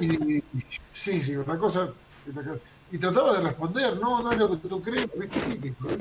[0.00, 0.42] Y,
[0.90, 1.92] sí, sí, una cosa.
[2.90, 5.90] Y trataba de responder, no, no es lo que tú crees, es que típico.
[5.90, 5.98] ¿eh?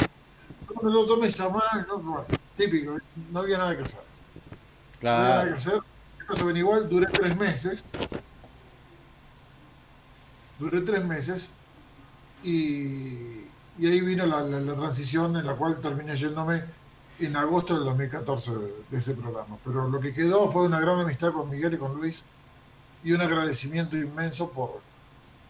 [0.81, 2.97] No lo tomes a mal, no, típico,
[3.31, 4.03] no había nada que hacer.
[4.99, 5.17] Claro.
[5.17, 5.79] No había nada que hacer.
[6.31, 7.85] Eso ven igual, duré tres meses.
[10.59, 11.53] Duré tres meses
[12.43, 13.43] y
[13.77, 16.63] y ahí vino la, transición en la cual terminé yéndome
[17.19, 18.51] en agosto del 2014
[18.89, 19.57] de, ese programa.
[19.63, 22.25] Pero lo que quedó fue una gran amistad con Miguel y con Luis
[23.03, 24.81] y un agradecimiento inmenso por,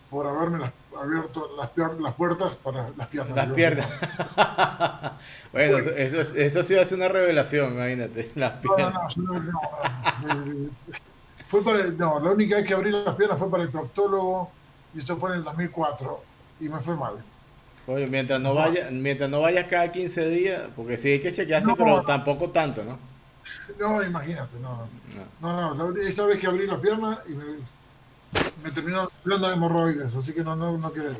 [0.10, 3.36] por haberme abierto las, las, puertas para las piernas.
[3.36, 3.88] Las piernas.
[5.52, 8.32] bueno, eso, eso, sí hace una revelación, imagínate.
[8.36, 9.17] Las piernas.
[9.17, 10.69] No, no, no,
[11.47, 14.52] fue para, no, la única vez que abrí las piernas fue para el proctólogo
[14.95, 16.23] y eso fue en el 2004
[16.62, 17.23] y me fue mal.
[17.86, 21.69] Oye, mientras no vaya, mientras no vayas cada 15 días, porque sí hay que chequearse,
[21.78, 22.98] pero tampoco tanto, ¿no?
[23.80, 24.88] No, imagínate, no.
[25.41, 27.43] No, no, esa vez que abrí las piernas y me,
[28.63, 31.15] me terminó hablando de hemorroides, así que no, no, no quedé.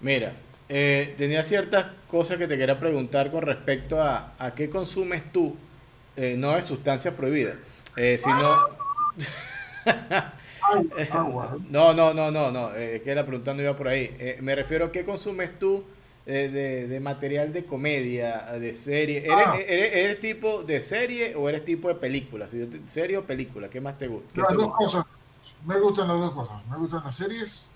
[0.00, 0.34] Mira,
[0.68, 5.56] eh, tenía ciertas cosas que te quería preguntar con respecto a, a qué consumes tú,
[6.16, 7.56] eh, no de sustancias prohibidas,
[7.96, 8.68] eh, sino...
[11.70, 14.14] No, no, no, no, no, eh, que la pregunta no iba por ahí.
[14.18, 15.84] Eh, me refiero a qué consumes tú
[16.26, 19.26] eh, de, material de comedia, de serie.
[19.30, 19.56] Ah.
[19.56, 22.48] ¿Eres, tipo de serie o eres tipo de película?
[22.88, 23.68] ¿Serie o película?
[23.68, 24.40] ¿Qué más te gusta?
[24.40, 25.04] Las dos cosas.
[25.66, 26.66] Me gustan las dos cosas.
[26.70, 27.70] Me gustan las series,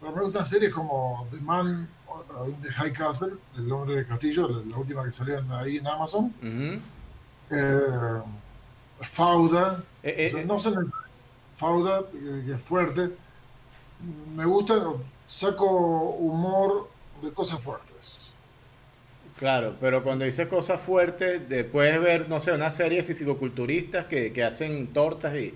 [0.00, 1.88] pero me gustan series como The Man
[2.60, 6.32] the High Castle, El hombre de castillo, la, última que salían ahí en Amazon.
[9.00, 9.82] Fauda.
[10.46, 10.70] no sé
[11.54, 13.10] Fauda, que es fuerte.
[14.34, 14.74] Me gusta,
[15.24, 16.88] saco humor
[17.22, 18.32] de cosas fuertes.
[19.38, 24.32] Claro, pero cuando dices cosas fuertes, puedes ver, no sé, una serie de fisicoculturistas que,
[24.32, 25.54] que hacen tortas y,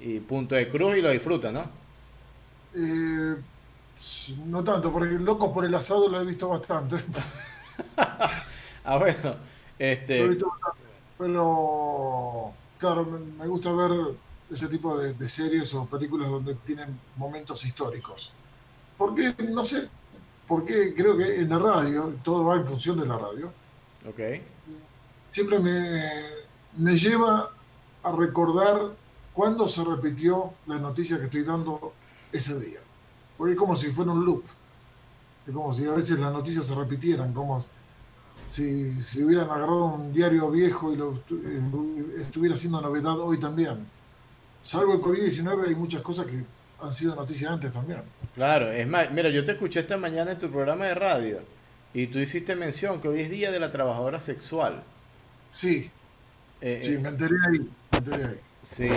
[0.00, 1.64] y punto de cruz y lo disfrutan, ¿no?
[2.74, 3.36] Eh,
[4.46, 6.96] no tanto, porque Locos por el asado lo he visto bastante.
[7.96, 9.36] ah, bueno.
[9.78, 10.18] Este...
[10.18, 10.82] Lo he visto bastante.
[11.18, 13.90] Pero, claro, me, gusta ver
[14.50, 18.32] ese tipo de, de, series o películas donde tienen momentos históricos.
[18.96, 19.88] Porque, no sé,
[20.46, 23.52] porque creo que en la radio, todo va en función de la radio.
[24.08, 24.20] Ok.
[25.28, 26.00] Siempre me,
[26.76, 27.50] me lleva
[28.02, 28.94] a recordar
[29.32, 31.92] cuándo se repitió la noticia que estoy dando
[32.32, 32.80] ese día.
[33.36, 34.44] Porque es como si fuera un loop.
[35.46, 37.64] Es como si a veces las noticias se repitieran, como
[38.44, 43.86] si, si hubieran agarrado un diario viejo y lo eh, estuviera haciendo novedad hoy también.
[44.66, 46.42] Salvo el COVID-19 hay muchas cosas que
[46.80, 48.02] han sido noticias antes también.
[48.34, 51.38] Claro, es más, mira, yo te escuché esta mañana en tu programa de radio
[51.94, 54.82] y tú hiciste mención que hoy es Día de la Trabajadora Sexual.
[55.50, 55.88] Sí,
[56.60, 58.40] eh, sí, eh, me enteré ahí, me enteré ahí.
[58.64, 58.88] Sí,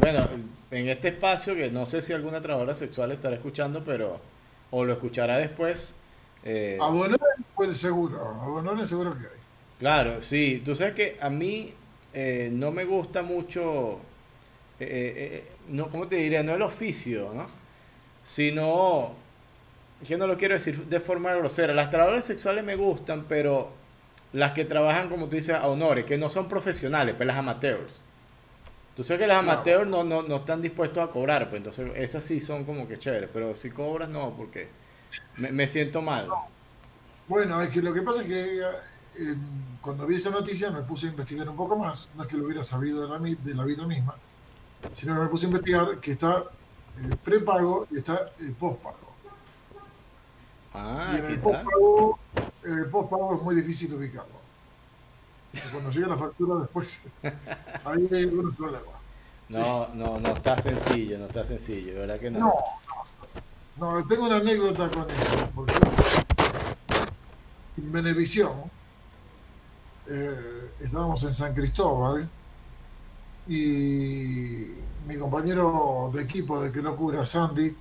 [0.00, 0.28] bueno,
[0.70, 4.20] en este espacio, que no sé si alguna trabajadora sexual estará escuchando, pero
[4.70, 5.94] o lo escuchará después.
[6.44, 6.78] Eh,
[7.56, 9.40] pues seguro, abonones seguro que hay.
[9.80, 11.74] Claro, sí, tú sabes que a mí
[12.14, 14.00] eh, no me gusta mucho,
[14.80, 16.42] eh, no, ¿cómo te diría?
[16.42, 17.46] No el oficio, ¿no?
[18.24, 19.14] Sino,
[20.06, 23.70] que no lo quiero decir de forma grosera, las trabajadoras sexuales me gustan, pero
[24.32, 28.00] las que trabajan, como tú dices, a honores, que no son profesionales, pues las amateurs
[28.98, 32.24] Tú sabes que los amateurs no, no, no, están dispuestos a cobrar, pues entonces esas
[32.24, 34.70] sí son como que chéveres, pero si cobras no, porque
[35.36, 36.28] me, siento mal.
[37.28, 39.36] Bueno, es que lo que pasa es que eh,
[39.80, 42.46] cuando vi esa noticia me puse a investigar un poco más, no es que lo
[42.46, 44.16] hubiera sabido de la, de la vida misma,
[44.92, 46.44] sino que me puse a investigar que está
[47.02, 48.96] el prepago y está el postpago.
[50.74, 52.18] Ah, y en el postpago,
[52.64, 54.38] el postpago es muy difícil ubicarlo.
[55.72, 58.98] Cuando llega la factura después, ahí hay algunos problemas.
[59.48, 62.52] No, no, no está sencillo, no está sencillo, ¿verdad que no?
[63.76, 65.74] No, no, tengo una anécdota con eso, porque
[67.78, 68.52] en Venevisión
[70.06, 72.28] eh, estábamos en San Cristóbal
[73.48, 74.74] y
[75.06, 77.74] mi compañero de equipo de Qué Locura, Sandy,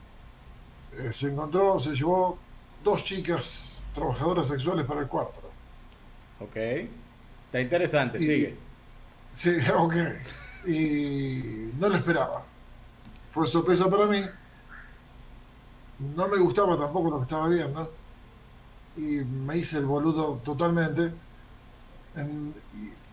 [0.98, 2.38] eh, se encontró, se llevó
[2.84, 5.42] dos chicas trabajadoras sexuales para el cuarto.
[6.40, 6.56] Ok.
[6.56, 8.56] Está interesante, sigue.
[9.32, 9.94] Sí, ok.
[10.68, 12.44] Y no lo esperaba.
[13.30, 14.22] Fue sorpresa para mí.
[16.16, 17.94] No me gustaba tampoco lo que estaba viendo.
[18.96, 21.12] Y me hice el boludo totalmente.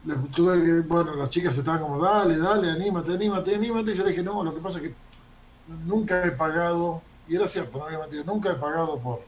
[0.07, 3.93] Que, bueno, las chicas estaban como, dale, dale, anímate, anímate, anímate.
[3.93, 4.95] Y yo le dije, no, lo que pasa es que
[5.85, 9.21] nunca he pagado, y era cierto, no había mentido, nunca he pagado por,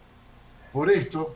[0.73, 1.35] por esto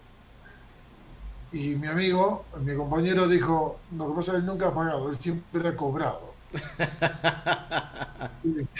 [1.52, 5.10] y mi amigo, mi compañero dijo, lo que pasa es que él nunca ha pagado,
[5.10, 6.32] él siempre ha cobrado.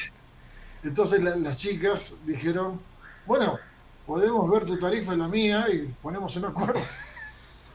[0.82, 2.80] Entonces las chicas dijeron,
[3.26, 3.58] bueno,
[4.06, 6.80] podemos ver tu tarifa y la mía y ponemos un acuerdo.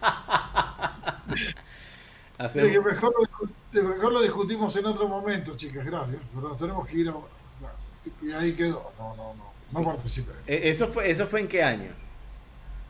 [2.37, 3.13] mejor,
[3.71, 7.27] mejor, lo discutimos en otro momento, chicas, gracias, pero nos tenemos que ir ahora.
[8.21, 10.31] Y ahí quedó, no, no, no, no participé.
[10.45, 11.91] ¿E-, ¿Eso fue, ¿Eso fue en qué año?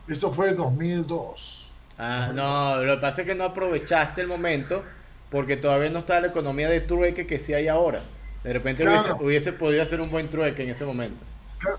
[0.08, 1.74] Eso fue en 2002.
[1.98, 4.82] Ah, no, lo que pasa es que no aprovechaste el momento
[5.30, 8.02] porque todavía no está la economía de trueque que sí hay ahora.
[8.44, 8.84] De repente
[9.20, 11.24] hubiese, podido hacer un buen trueque en ese momento.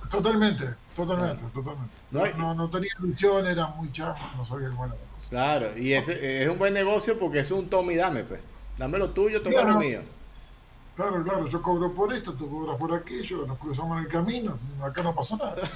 [0.09, 1.95] Totalmente, totalmente, totalmente.
[2.11, 4.95] No, no, tenía ilusión, era muy chamo, no sabía el bueno.
[5.29, 8.39] Claro, y ese es un buen negocio porque es un tome y dame, pues.
[8.77, 10.01] Dame lo tuyo, toma lo mío.
[10.95, 14.57] Claro, claro, yo cobro por esto, tú cobras por aquello, nos cruzamos en el camino,
[14.81, 15.69] acá no pasó nada.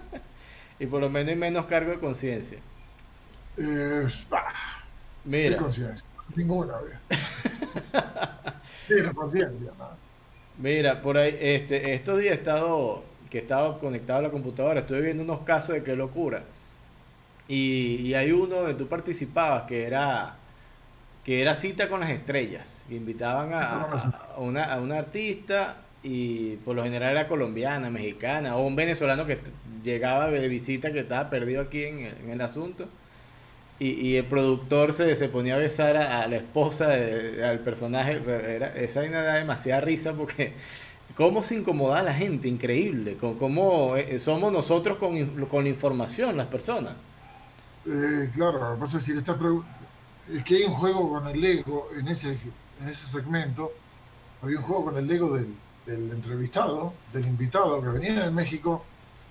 [0.78, 2.58] y por lo menos hay menos cargo de conciencia.
[3.56, 4.52] Eh, ah,
[5.24, 5.56] Mira.
[5.56, 6.08] conciencia?
[6.36, 6.74] Ninguna.
[8.76, 9.72] Cero conciencia.
[10.58, 15.02] Mira, por ahí, este, estos días he estado, que estaba conectado a la computadora, estuve
[15.02, 16.44] viendo unos casos de qué locura.
[17.48, 20.36] Y, hay uno donde tú participabas que era
[21.24, 22.84] que era cita con las estrellas.
[22.88, 23.88] invitaban a,
[24.38, 29.38] una, a una artista y por lo general era colombiana, mexicana o un venezolano que
[29.82, 32.88] llegaba de visita que estaba perdido aquí en en el asunto
[33.78, 38.22] y, el productor se, se, ponía a besar a, la esposa al personaje.
[38.26, 40.54] Era, esa vaina da demasiada risa porque
[41.16, 43.16] cómo se incomoda a la gente, increíble.
[43.18, 46.94] Cómo, eh, somos nosotros con, con información, las personas.
[47.86, 52.08] Eh, claro, lo que pasa es, es que hay un juego con el ego en
[52.08, 52.38] ese,
[52.80, 53.72] en ese segmento.
[54.42, 55.54] Había un juego con el ego del,
[55.86, 58.84] del entrevistado, del invitado que venía de México.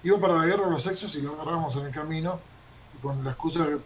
[0.04, 2.40] Iba para la guerra de los sexos y lo agarramos en el camino
[3.02, 3.80] con la excusa de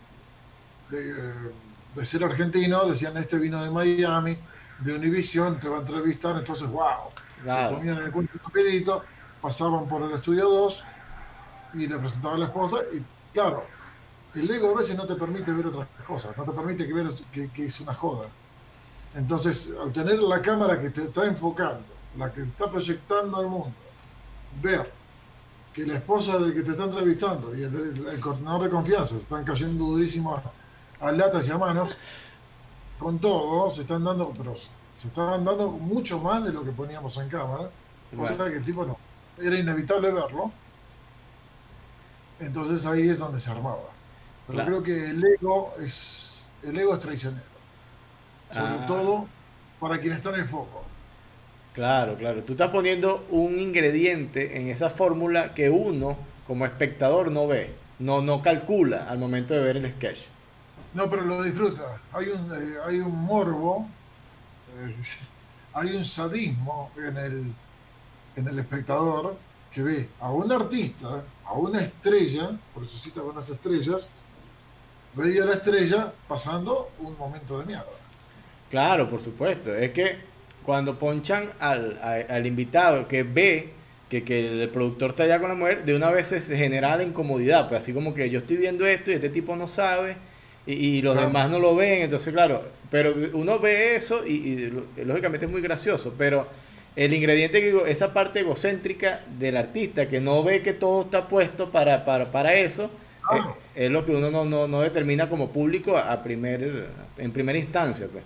[0.90, 4.38] de, ser argentino, decían, este vino de Miami,
[4.80, 7.12] de Univision, te va a entrevistar, entonces, wow,
[7.46, 9.04] se comían el cuento rapidito,
[9.42, 10.84] pasaban por el estudio 2
[11.76, 12.78] y le presentaba a la esposa.
[12.94, 13.66] Y claro,
[14.36, 17.08] el ego a veces no te permite ver otras cosas, no te permite que ver
[17.32, 18.28] que, que es una joda.
[19.16, 21.86] Entonces, al tener la cámara que te está enfocando,
[22.18, 23.74] la que está proyectando al mundo,
[24.62, 24.92] ver
[25.74, 29.44] que la esposa del que te está entrevistando y el, coordinador de confianza se están
[29.44, 30.42] cayendo durísimo
[31.00, 31.98] a, latas y a manos,
[32.98, 34.54] con todo, se están dando, pero
[35.00, 37.70] se estaban dando mucho más de lo que poníamos en cámara,
[38.14, 38.98] cosa que el tipo no.
[39.42, 40.52] Era inevitable verlo.
[42.38, 43.92] Entonces ahí es donde se armaba.
[44.46, 47.46] Pero creo que el ego es el ego es traicionero.
[48.50, 48.86] Sobre ah.
[48.86, 49.28] todo
[49.80, 50.84] para quien está en el foco.
[51.74, 52.44] Claro, claro.
[52.44, 58.22] Tú estás poniendo un ingrediente en esa fórmula que uno, como espectador, no ve, no,
[58.22, 60.24] no calcula al momento de ver el sketch.
[60.94, 62.02] No, pero lo disfruta.
[62.12, 63.88] Hay un, eh, hay un morbo,
[65.74, 67.54] hay un sadismo en el,
[68.36, 69.38] en el espectador
[69.72, 74.26] que ve a un artista, a una estrella, por eso cita buenas estrellas,
[75.14, 77.86] veía a la estrella pasando un momento de mierda.
[78.70, 79.74] Claro, por supuesto.
[79.76, 80.18] Es que
[80.66, 83.74] cuando ponchan al, invitado que ve
[84.10, 87.70] que, el productor está allá con la mujer, de una vez se genera la incomodidad,
[87.70, 90.18] pues así como que yo estoy viendo esto y este tipo no sabe
[90.66, 95.52] y, los demás no lo ven, entonces claro, pero uno ve eso y, lógicamente es
[95.52, 96.48] muy gracioso, pero
[96.96, 101.72] el ingrediente que esa parte egocéntrica del artista que no ve que todo está puesto
[101.72, 102.90] para, para, eso,
[103.76, 108.08] es, lo que uno no, no, determina como público a primer, en primera instancia.
[108.12, 108.24] Pues.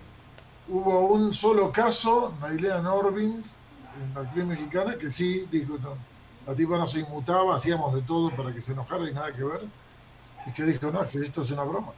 [0.68, 3.46] Hubo un solo caso, Nailea Norvind,
[4.02, 5.98] en la actriz mexicana, que sí dijo, no,
[6.48, 9.44] la tipa no se inmutaba, hacíamos de todo para que se enojara y nada que
[9.44, 9.62] ver.
[10.46, 11.94] Y que dijo, no, que esto es una broma.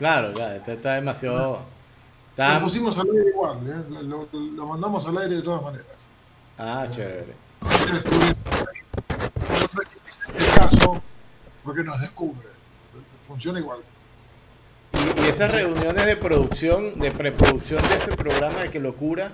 [0.00, 1.60] Claro, ya, esto está demasiado...
[2.34, 3.84] Lo pusimos al aire igual, ¿eh?
[4.56, 6.08] lo, mandamos al aire de todas maneras.
[6.56, 7.34] Ah, chévere.
[10.38, 11.02] El caso,
[11.62, 12.48] porque nos descubre.
[13.24, 13.80] Funciona igual.
[14.94, 19.32] Y, esas reuniones de producción, de preproducción de ese programa de Que Locura,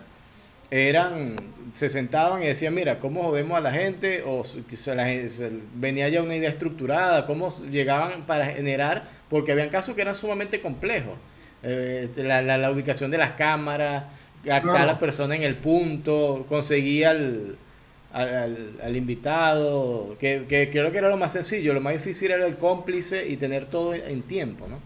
[0.73, 1.37] eran,
[1.75, 4.25] se sentaban y decían, mira, ¿cómo jodemos a la gente?
[4.27, 9.16] O se venía ya una idea estructurada, ¿cómo llegaban para generar?
[9.29, 11.15] Porque habían casos que eran sumamente complejos.
[11.63, 14.05] Eh, la, la, ubicación de las cámaras,
[14.51, 17.57] acá la persona en el punto, conseguía al,
[18.13, 22.57] al, invitado, que, que creo que era lo más sencillo, lo más difícil era el
[22.57, 24.79] cómplice y tener todo en tiempo, ¿no?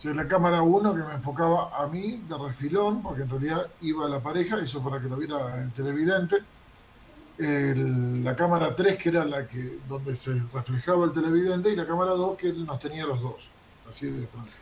[0.00, 4.06] Sí, la cámara 1 que me enfocaba a mí de refilón, porque en realidad iba
[4.06, 6.36] a la pareja, eso para que lo viera el televidente.
[7.42, 12.12] La cámara 3 que era la que donde se reflejaba el televidente y la cámara
[12.12, 13.50] 2 que nos tenía los dos,
[13.88, 14.52] así de frente.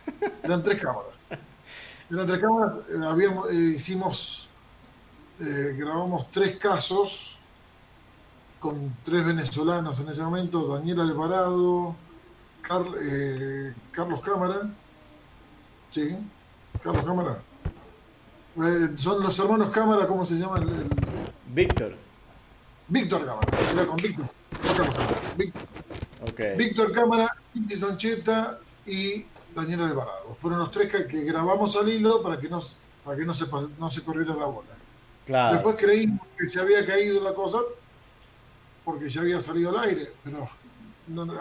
[0.43, 1.19] Eran tres cámaras.
[2.09, 4.49] Eran tres cámaras, eh, habíamos, eh, hicimos,
[5.39, 7.39] eh, grabamos tres casos
[8.59, 11.95] con tres venezolanos en ese momento, Daniel Alvarado,
[12.61, 14.69] Carlos Cámara
[15.89, 16.15] Sí,
[16.83, 17.41] Carlos Cámara.
[18.95, 20.59] Son los hermanos Cámara, ¿cómo se llama?
[20.59, 20.87] El,
[21.53, 22.08] Víctor.
[22.89, 24.29] Víctor Cámara, era con Víctor.
[25.37, 25.61] Víctor.
[26.31, 26.57] Okay.
[26.57, 29.25] Víctor Cámara, Inti Sancheta y
[29.55, 30.33] Daniel Alvarado.
[30.35, 32.59] Fueron los tres que, grabamos al hilo para que, no,
[33.03, 33.45] para que no, se,
[33.77, 34.69] no se corriera la bola.
[35.25, 35.53] Claro.
[35.53, 37.59] Después creímos que se había caído la cosa
[38.83, 40.47] porque ya había salido al aire, pero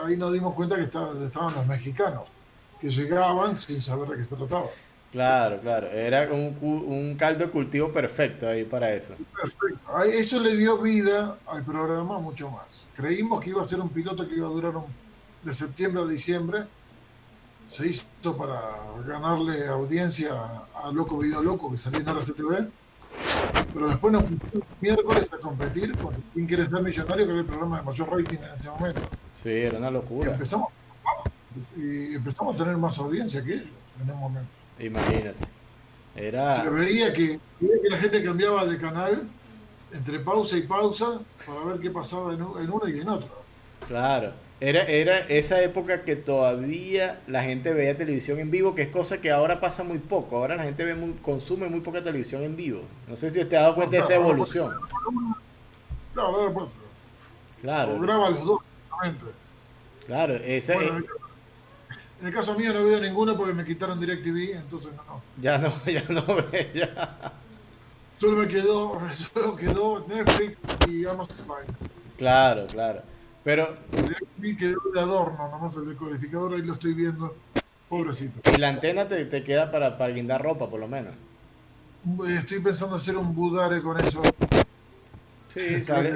[0.05, 2.25] ahí nos dimos cuenta que estaban los mexicanos
[2.81, 4.69] que llegaban sin saber de qué se trataba.
[5.13, 9.15] Claro, claro, era un, un caldo de cultivo perfecto ahí para eso.
[9.41, 12.85] Perfecto, eso le dio vida al programa mucho más.
[12.95, 14.75] Creímos que iba a ser un piloto que iba a durar
[15.43, 16.65] de septiembre a diciembre.
[17.67, 18.61] Se hizo para
[19.07, 20.31] ganarle audiencia
[20.75, 22.69] a Loco Video Loco que salió en RCTV.
[23.73, 27.25] Pero después nos pusimos miércoles a competir con ¿Quién quiere ser millonario?
[27.27, 29.01] que era el programa de mayor rating en ese momento.
[29.43, 30.33] Sí, era una locura.
[30.33, 30.69] empezamos
[31.77, 34.57] y empezamos a tener más audiencia que ellos en un momento.
[34.79, 35.37] Imagínate.
[36.17, 36.53] Era...
[36.53, 39.29] Se veía que, que la gente cambiaba de canal
[39.93, 43.31] entre pausa y pausa para ver qué pasaba en, uno y en otro.
[43.87, 44.33] Claro.
[44.61, 49.21] Era, era esa época que todavía la gente veía televisión en vivo, que es cosa
[49.21, 50.37] que ahora pasa muy poco.
[50.37, 52.83] Ahora la gente ve muy, consume muy poca televisión en vivo.
[53.07, 54.75] No sé si te has dado cuenta de esa evolución.
[56.13, 56.71] Claro,
[57.63, 58.01] claro.
[58.01, 58.59] graba los dos,
[60.07, 60.91] Claro, esa es
[62.21, 65.23] en el caso mío no veo ninguno porque me quitaron DirecTV, entonces no.
[65.41, 67.33] Ya no, ya no ve, ya.
[68.15, 70.59] Solo me quedó, solo quedó Netflix
[70.89, 71.79] y Amazon Prime.
[72.17, 73.03] Claro, claro.
[73.45, 73.77] Pero.
[73.93, 77.37] DirecTV quedó de adorno, nomás el decodificador, ahí lo estoy viendo.
[77.89, 78.41] Pobrecito.
[78.51, 81.15] Y la antena te, te queda para, para guindar ropa, por lo menos.
[82.29, 84.23] Estoy pensando hacer un budare con eso.
[85.57, 86.15] Sí, sale,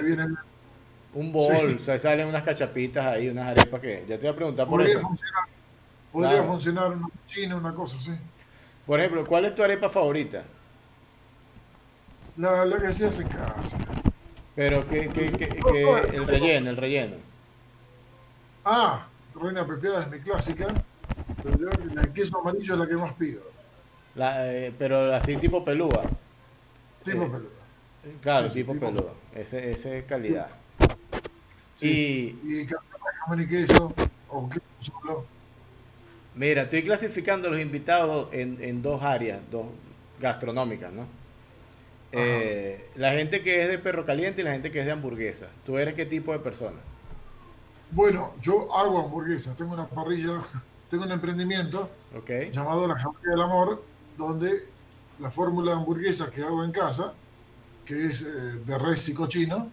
[1.15, 4.37] un bol, o sea, salen unas cachapitas ahí, unas arepas que ya te voy a
[4.37, 5.01] preguntar por eso.
[5.01, 5.45] funcionar,
[6.13, 8.13] podría funcionar una china, una cosa así.
[8.87, 10.45] Por ejemplo, ¿cuál es tu arepa favorita?
[12.37, 13.79] La, la que se hace en casa.
[14.55, 15.83] Pero que, que, que, que
[16.15, 17.17] el relleno, el relleno.
[18.65, 20.67] Ah, Reina Pepeada es mi clásica,
[21.43, 23.43] pero yo la de queso amarillo es la que más pido.
[24.15, 26.03] La, eh, pero así tipo pelúa.
[27.03, 27.51] Tipo Eh, peluda.
[28.21, 29.15] Claro, Sí, tipo tipo- pelúa.
[29.35, 30.49] Ese, ese es calidad.
[31.71, 32.67] Sí, y
[33.21, 33.95] jamón y queso,
[34.29, 35.25] o queso solo.
[36.35, 39.67] Mira, estoy clasificando a los invitados en, en dos áreas, dos
[40.19, 41.07] gastronómicas, ¿no?
[42.13, 45.57] Eh, la gente que es de perro caliente y la gente que es de hamburguesa.
[45.65, 46.85] ¿Tú eres qué tipo de persona?
[47.91, 50.41] Bueno, yo hago hamburguesas, tengo una parrilla,
[50.89, 52.31] tengo un emprendimiento ¿Ok?
[52.51, 54.51] llamado La Jamaica del Amor, donde
[55.19, 57.15] la fórmula de hamburguesas que hago en casa,
[57.85, 58.29] que es eh,
[58.65, 59.71] de res y cochino,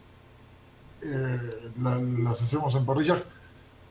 [1.01, 3.27] eh, la- las hacemos en parrillas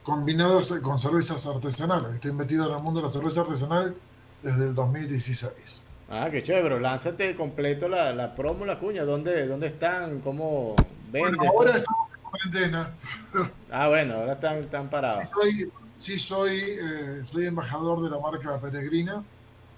[0.08, 2.14] combinadas con cervezas artesanales.
[2.14, 3.94] Estoy metido en el mundo de la cerveza artesanal
[4.42, 5.82] desde el 2016.
[6.08, 6.80] Ah, qué chévere.
[6.80, 9.04] Lánzate completo la, la promo, la cuña.
[9.04, 10.20] ¿Dónde, dónde están?
[10.20, 10.74] ¿Cómo
[11.12, 11.36] venden?
[11.36, 12.94] Bueno, ahora estamos en cuarentena.
[13.70, 15.28] Ah, bueno, ahora están, están Sí parados.
[15.28, 19.22] soy, sí soy, eh, soy embajador de la marca Peregrina,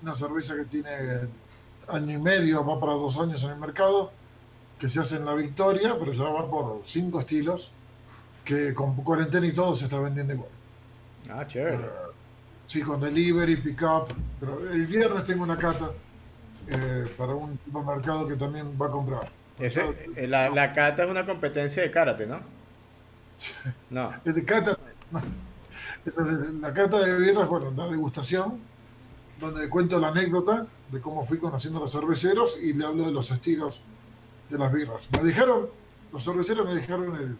[0.00, 0.90] una cerveza que tiene
[1.88, 4.12] año y medio, va para dos años en el mercado,
[4.78, 7.72] que se hace en La Victoria, pero ya va por cinco estilos,
[8.44, 10.50] que con cuarentena y todo se está vendiendo igual.
[11.30, 11.78] Ah, chévere.
[12.66, 15.90] Sí, con delivery, pick-up, pero el viernes tengo una cata
[16.68, 19.30] eh, para un supermercado que también va a comprar.
[19.58, 22.40] O Ese- sea, eh, la, la cata es una competencia de karate, ¿no?
[23.90, 24.10] No.
[24.24, 24.76] Es de cata.
[26.04, 28.60] Entonces, la cata de birras, bueno, la degustación,
[29.38, 33.12] donde cuento la anécdota de cómo fui conociendo a los cerveceros y le hablo de
[33.12, 33.82] los estilos
[34.48, 35.08] de las birras.
[35.12, 35.68] Me dejaron,
[36.12, 37.36] los cerveceros me dejaron el,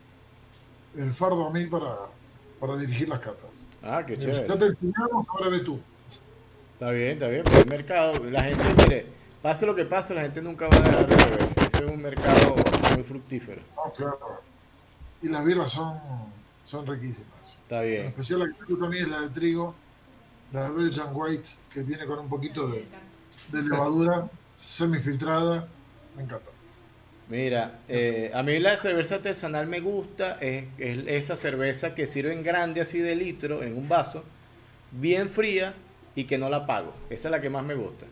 [0.97, 1.97] el fardo a mí para,
[2.59, 3.63] para dirigir las catas.
[3.83, 4.57] Ah, qué Ya chévere.
[4.57, 5.81] te enseñamos, ahora ve tú.
[6.75, 7.43] Está bien, está bien.
[7.45, 9.07] Pero el mercado, la gente, mire,
[9.43, 11.49] pase lo que pase, la gente nunca va a dejar de beber.
[11.69, 12.57] Ese es un mercado
[12.95, 13.63] muy fructífero.
[13.77, 14.41] No, claro.
[15.23, 15.99] Y las birras son,
[16.65, 17.55] son riquísimas.
[17.63, 18.07] Está En bien.
[18.07, 19.75] especial la que me gusta a mí es la de trigo,
[20.53, 22.87] la de Belgian White, que viene con un poquito de,
[23.53, 25.69] de levadura semifiltrada.
[26.17, 26.51] Me encanta.
[27.31, 32.33] Mira, eh, a mí la cerveza artesanal me gusta, es, es esa cerveza que sirve
[32.33, 34.25] en grande así de litro, en un vaso,
[34.91, 35.75] bien fría
[36.17, 36.93] y que no la pago.
[37.09, 38.07] Esa es la que más me gusta.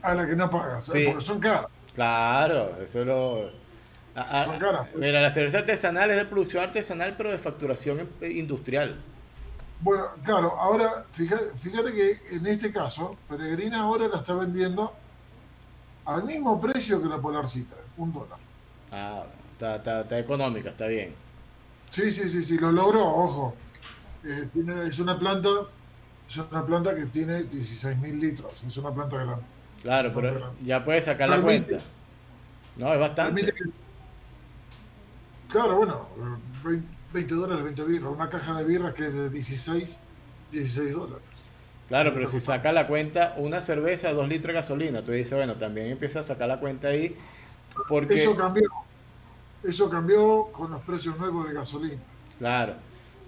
[0.00, 1.04] A la que no pagas, Sí.
[1.06, 1.66] porque son caras.
[1.94, 3.50] Claro, eso es lo...
[4.14, 4.88] a- a- Son caras.
[4.94, 8.98] Mira, la cerveza artesanal es de producción artesanal, pero de facturación eh, industrial.
[9.80, 14.94] Bueno, claro, ahora fíjate, fíjate que en este caso, Peregrina ahora la está vendiendo
[16.06, 18.38] al mismo precio que la Polarcita, un dólar.
[18.96, 21.14] Ah, está, está, está económica, está bien.
[21.88, 23.54] Sí, sí, sí, sí, lo logró, ojo.
[24.24, 25.48] Eh, tiene- es una planta,
[26.28, 29.42] es una planta que tiene 16.000 litros, es una planta grande.
[29.82, 31.78] Claro, pero ya puedes sacar la cuenta.
[32.76, 33.42] No, es bastante.
[33.44, 33.52] Que-
[35.48, 39.30] Claro, bueno, eh, 20, 20 dólares, 20 birras, una caja de birras que es de
[39.30, 40.00] 16,
[40.50, 41.22] 16 dólares.
[41.88, 45.56] Claro, pero si saca la cuenta, una cerveza, dos litros de gasolina, tú dices, bueno,
[45.56, 47.14] también empieza a sacar la cuenta ahí,
[47.86, 48.62] porque, Eso cambió,
[49.62, 52.02] eso cambió con los precios nuevos de gasolina.
[52.38, 52.82] claro,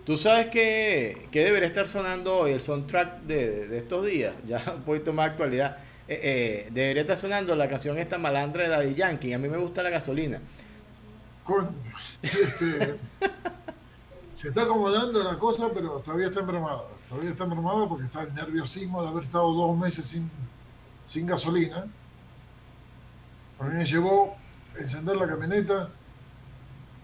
[0.05, 4.75] tú sabes que, que debería estar sonando hoy el soundtrack de, de estos días, ya
[4.77, 5.79] un poquito más actualidad,
[6.09, 9.59] Eh, eh, debería estar sonando la canción esta malandra de Daddy Yankee, a mí me
[9.59, 10.41] gusta la gasolina.
[12.23, 13.01] Este,
[14.33, 16.85] se está acomodando la cosa, pero todavía está embromada.
[17.09, 20.31] Todavía está embromada porque está el nerviosismo de haber estado dos meses sin,
[21.05, 21.93] sin gasolina.
[23.59, 24.37] A mí me llevó
[24.79, 25.91] encender la camioneta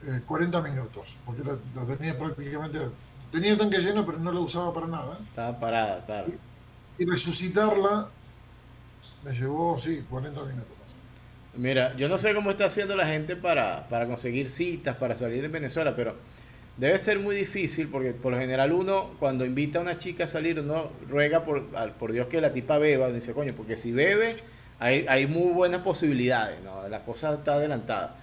[0.03, 2.78] eh, 40 minutos, porque la, la tenía prácticamente...
[3.30, 5.18] Tenía tanque lleno, pero no la usaba para nada.
[5.30, 6.34] Estaba parada, claro.
[6.98, 8.11] Y resucitarla
[9.22, 10.76] me llevó, sí, 40 minutos.
[10.78, 10.96] más.
[11.55, 15.44] Mira, yo no sé cómo está haciendo la gente para, para conseguir citas, para salir
[15.44, 16.16] en Venezuela, pero
[16.76, 20.26] debe ser muy difícil porque por lo general uno cuando invita a una chica a
[20.28, 23.92] salir, uno ruega por, por Dios que la tipa beba, uno dice, coño, porque si
[23.92, 24.34] bebe
[24.83, 26.89] hay, hay muy buenas posibilidades, ¿no?
[26.89, 28.16] La cosa está adelantada.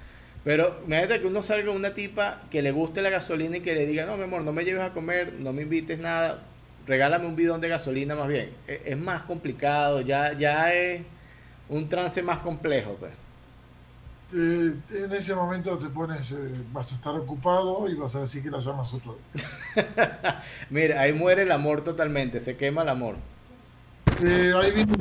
[0.43, 3.73] Pero imagínate que uno salga con una tipa que le guste la gasolina y que
[3.75, 6.43] le diga, no, mi amor, no me lleves a comer, no me invites nada,
[6.87, 8.51] regálame un bidón de gasolina más bien.
[8.67, 11.01] Es, es más complicado, ya, ya es
[11.69, 13.11] un trance más complejo, pues.
[14.31, 16.35] Eh, en ese momento te pones, eh,
[16.71, 20.43] vas a estar ocupado y vas a decir que la llamas otro día.
[20.69, 23.15] Mira, ahí muere el amor totalmente, se quema el amor.
[24.21, 24.93] Eh, ahí viene,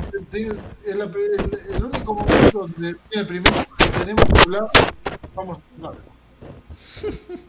[0.87, 4.71] es la- el, el único momento donde viene primero que tenemos que hablar,
[5.35, 6.03] vamos a hablar.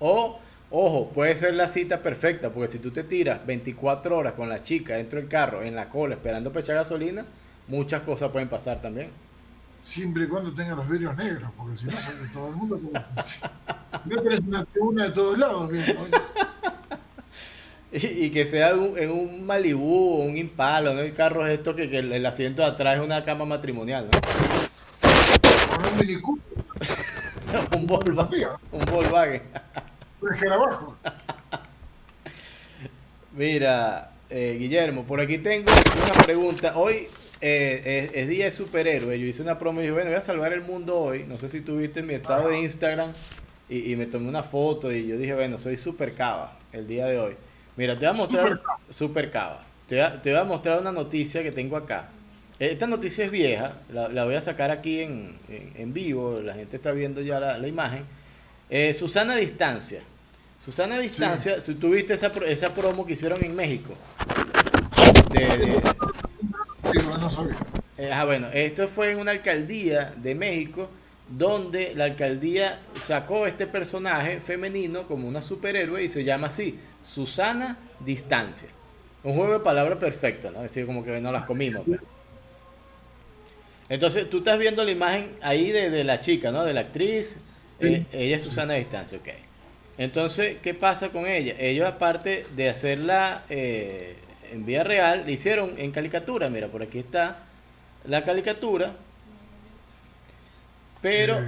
[0.00, 0.38] O,
[0.70, 4.62] ojo, puede ser la cita perfecta, porque si tú te tiras 24 horas con la
[4.62, 7.24] chica dentro del carro, en la cola, esperando para echar gasolina,
[7.66, 9.10] muchas cosas pueden pasar también.
[9.76, 12.80] Siempre y cuando tenga los vidrios negros, porque si no sale todo el mundo.
[13.22, 13.40] Si
[14.08, 15.96] no tenés una tribuna de todos lados, bien,
[17.92, 21.00] y, que sea en un Malibu o un Impala, ¿no?
[21.00, 24.18] El carro es esto que, el, asiento de atrás es una cama matrimonial, ¿no?
[25.90, 26.16] un Mini
[27.76, 28.48] un Volkswagen.
[28.72, 29.42] Un Volkswagen.
[30.52, 30.96] abajo.
[33.32, 36.76] Mira, eh, Guillermo, por aquí tengo una pregunta.
[36.76, 37.08] Hoy
[37.40, 39.18] eh, es, día de superhéroe.
[39.18, 41.24] Yo hice una promo y dije, bueno, voy a salvar el mundo hoy.
[41.24, 43.12] No sé si tuviste mi estado de Instagram
[43.68, 47.18] y, me tomé una foto y yo dije, bueno, soy super cava el día de
[47.18, 47.36] hoy.
[47.78, 48.60] Mira, te voy a mostrar
[48.90, 49.64] super, cava.
[49.86, 52.08] Te voy, a, mostrar una noticia que tengo acá.
[52.58, 57.20] Esta noticia es vieja, la, voy a sacar aquí en, vivo, la gente está viendo
[57.20, 58.04] ya la, imagen.
[58.68, 60.02] Eh, Susana Distancia.
[60.62, 63.94] Susana Distancia, si tuviste esa, esa promo que hicieron en México.
[65.30, 65.80] De,
[67.20, 67.56] no sabía.
[67.96, 70.90] Eh, ah, bueno, esto fue en una alcaldía de México
[71.28, 77.78] donde la alcaldía sacó este personaje femenino como una superhéroe y se llama así, Susana
[78.00, 78.68] Distancia.
[79.22, 80.64] Un juego de palabras perfecto, ¿no?
[80.64, 81.82] Es decir, como que no las comimos.
[81.84, 82.00] Pues.
[83.88, 86.64] Entonces, tú estás viendo la imagen ahí de, la chica, ¿no?
[86.64, 87.36] De la actriz.
[87.80, 89.28] Eh, ella es Susana Distancia, ok.
[89.98, 91.54] Entonces, ¿qué pasa con ella?
[91.58, 94.14] Ellos, aparte de hacerla eh,
[94.52, 96.48] en vía real, le hicieron en caricatura.
[96.48, 97.44] Mira, por aquí está
[98.04, 98.94] la caricatura.
[101.00, 101.38] Pero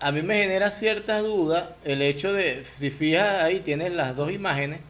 [0.00, 4.32] a mí me genera ciertas dudas el hecho de, si fijas ahí, tienes las dos
[4.32, 4.80] imágenes,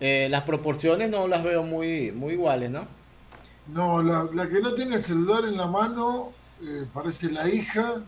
[0.00, 2.86] eh, las proporciones no las veo muy, muy iguales, ¿no?
[3.68, 6.32] No, la, que no tiene el celular en la mano
[6.62, 8.02] eh, parece la hija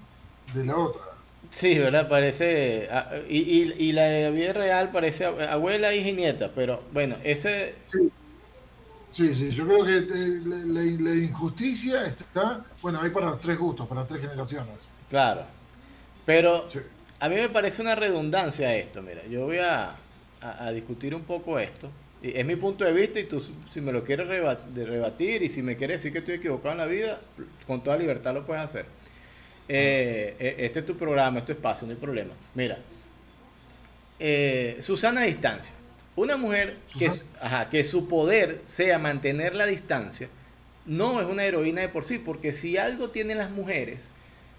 [0.55, 1.03] de la otra.
[1.51, 2.09] Sí, ¿verdad?
[2.09, 2.89] Parece.
[2.91, 7.16] Ah, y, y, y, la de vida real parece abuela, hija y nieta, pero bueno,
[7.24, 7.74] ese.
[7.82, 8.11] Sí.
[9.11, 14.20] Sí, yo creo que eh, la, injusticia está, bueno, hay para tres gustos, para tres
[14.20, 14.90] generaciones.
[15.09, 15.44] Claro,
[16.26, 16.66] pero
[17.18, 19.96] a mí me parece una redundancia esto, mira, yo voy a,
[20.72, 21.90] discutir un poco esto,
[22.22, 23.42] es mi punto de vista y tú
[23.72, 26.86] si me lo quieres rebatir y si me quieres decir que estoy equivocado en la
[26.86, 27.18] vida,
[27.66, 28.86] con toda libertad lo puedes hacer.
[29.68, 32.34] Eh, eh, este es tu programa, este espacio, no hay problema.
[32.54, 32.78] Mira,
[34.80, 35.78] Susana a distancia.
[36.18, 37.12] Una mujer que,
[37.70, 40.28] que su poder sea mantener la distancia,
[40.84, 44.12] no es una heroína de por sí, porque si algo tienen las mujeres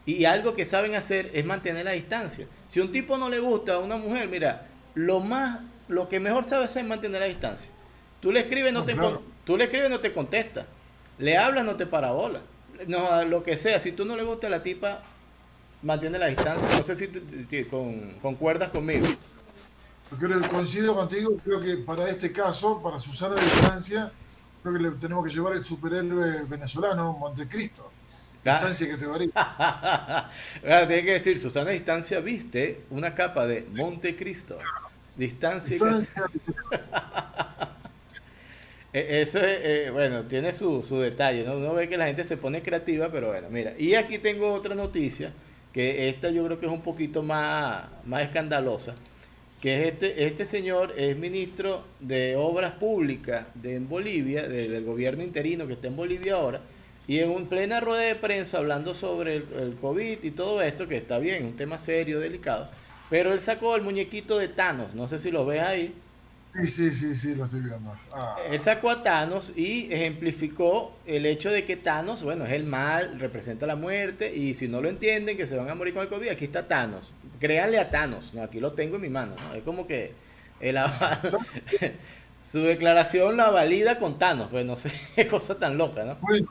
[0.06, 2.48] y algo que saben hacer es mantener la distancia.
[2.68, 6.48] Si un tipo no le gusta a una mujer, mira, lo más, lo que mejor
[6.48, 7.74] sabe hacer es mantener la distancia.
[8.22, 8.96] Tú le escribes, no, te,
[9.44, 10.66] tú le escribes, no te contesta.
[11.18, 12.40] Le hablas, no te parabola.
[12.88, 15.04] No, lo que sea, si tú no le gusta a la tipa,
[15.82, 16.70] mantiene la distancia.
[16.78, 17.66] No sé si
[18.22, 19.08] concuerdas conmigo.
[20.18, 24.12] Creo, coincido contigo, creo que para este caso, para Susana Distancia,
[24.64, 27.92] creo que le tenemos que llevar el superhéroe venezolano, Montecristo.
[28.44, 30.30] Distancia que te varía.
[30.88, 34.58] Tiene que decir, Susana Distancia viste una capa de Montecristo.
[35.16, 35.78] Distancia.
[38.92, 41.58] E, eso es, eh, bueno, tiene su, su detalle, ¿no?
[41.58, 43.76] Uno ve que la gente se pone creativa, pero bueno, mira.
[43.78, 45.34] Y aquí tengo otra noticia,
[45.72, 48.96] que esta yo creo que es un poquito más, más escandalosa
[49.62, 55.24] que es este, este señor es ministro de Obras Públicas de en Bolivia, del gobierno
[55.24, 56.62] interino que está en Bolivia ahora,
[57.08, 60.98] y en un plena rueda de prensa hablando sobre el, COVID y todo esto, que
[60.98, 62.70] está bien, un tema serio, delicado,
[63.10, 65.94] pero él sacó el muñequito de Thanos, no sé si lo ves ahí.
[66.62, 67.94] Sí, sí, sí, sí, lo estoy viendo.
[68.12, 68.38] Ah.
[68.50, 73.20] Él sacó a Thanos y ejemplificó el hecho de que Thanos, bueno, es el mal,
[73.20, 76.10] representa la muerte, y si no lo entienden, que se van a morir con el
[76.10, 79.88] COVID, aquí está Thanos créanle a Thanos, aquí lo tengo en mi mano, es como
[79.88, 80.14] que
[82.52, 86.18] su declaración la valida con Thanos, pues no sé, qué cosa tan loca, ¿no?
[86.22, 86.50] Bueno,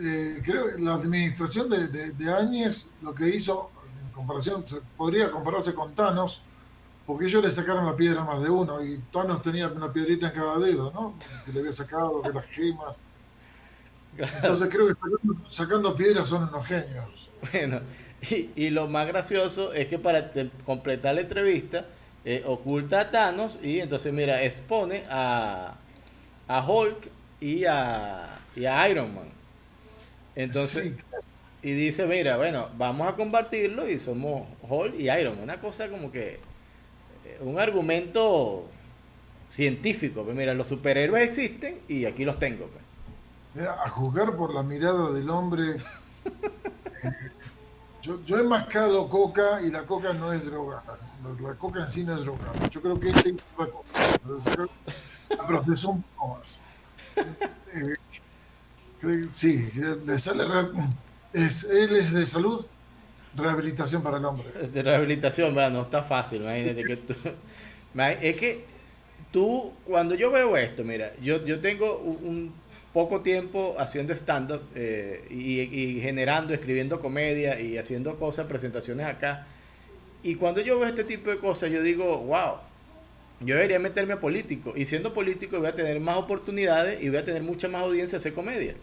[0.00, 3.70] eh, creo que la administración de, de, Áñez lo que hizo,
[4.04, 4.64] en comparación,
[4.96, 6.42] podría compararse con Thanos,
[7.04, 10.34] porque ellos le sacaron la piedra más de uno y Thanos tenía una piedrita en
[10.34, 11.14] cada dedo, ¿no?
[11.44, 13.00] Que le había sacado, que las gemas.
[14.16, 17.30] Entonces creo que sacando, sacando piedras son unos genios.
[17.50, 17.80] Bueno,
[18.30, 20.32] y, lo más gracioso es que para
[20.64, 21.86] completar la entrevista,
[22.24, 25.74] eh, oculta a Thanos y entonces, mira, expone a,
[26.46, 27.10] a Hulk
[27.40, 29.28] y a, y a Iron Man.
[30.36, 30.96] Entonces,
[31.62, 35.44] y dice, mira, bueno, vamos a compartirlo y somos Hulk y Iron Man.
[35.44, 36.34] Una cosa como que,
[37.24, 38.68] eh, un argumento
[39.52, 42.66] científico, que mira, los superhéroes existen y aquí los tengo.
[42.66, 42.84] Pues.
[43.54, 45.64] Mira, a juzgar por la mirada del hombre
[48.02, 50.82] Yo, he mascado coca y la coca no es droga.
[51.40, 52.52] La coca en sí no es droga.
[52.68, 54.68] Yo creo que este es otra cosa.
[55.30, 56.64] La procesó un poco más.
[57.74, 57.94] Eh,
[59.30, 60.44] sí, de sale,
[61.32, 62.66] es, él es de salud,
[63.34, 64.46] rehabilitación para el hombre.
[64.68, 65.70] De rehabilitación, ¿verdad?
[65.70, 67.14] No está fácil, imagínate que tú...
[68.20, 68.64] Es que
[69.30, 72.54] tú, cuando yo veo esto, mira, yo, yo tengo un,
[72.92, 79.46] poco tiempo haciendo stand-up eh, y, generando, escribiendo comedia y haciendo cosas, presentaciones acá.
[80.22, 82.56] Y cuando yo veo este tipo de cosas, yo digo, wow,
[83.40, 84.74] yo debería meterme a político.
[84.76, 88.16] Y siendo político voy a tener más oportunidades y voy a tener mucha más audiencia
[88.16, 88.74] a hacer comedia.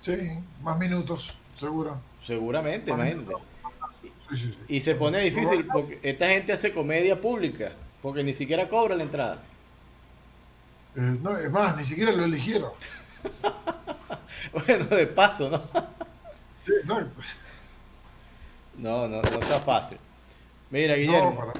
[0.00, 0.16] Sí,
[0.62, 2.00] más minutos, seguro.
[2.24, 3.34] Seguramente, imagínate.
[4.68, 9.02] Y se pone difícil porque esta gente hace comedia pública, porque ni siquiera cobra la
[9.02, 9.42] entrada.
[10.96, 12.72] Eh, no, es más, ni siquiera lo eligieron.
[14.52, 15.62] bueno, de paso, ¿no?
[16.58, 17.20] sí, exacto.
[18.76, 19.98] No, no, no está fácil.
[20.70, 21.52] Mira, Guillermo,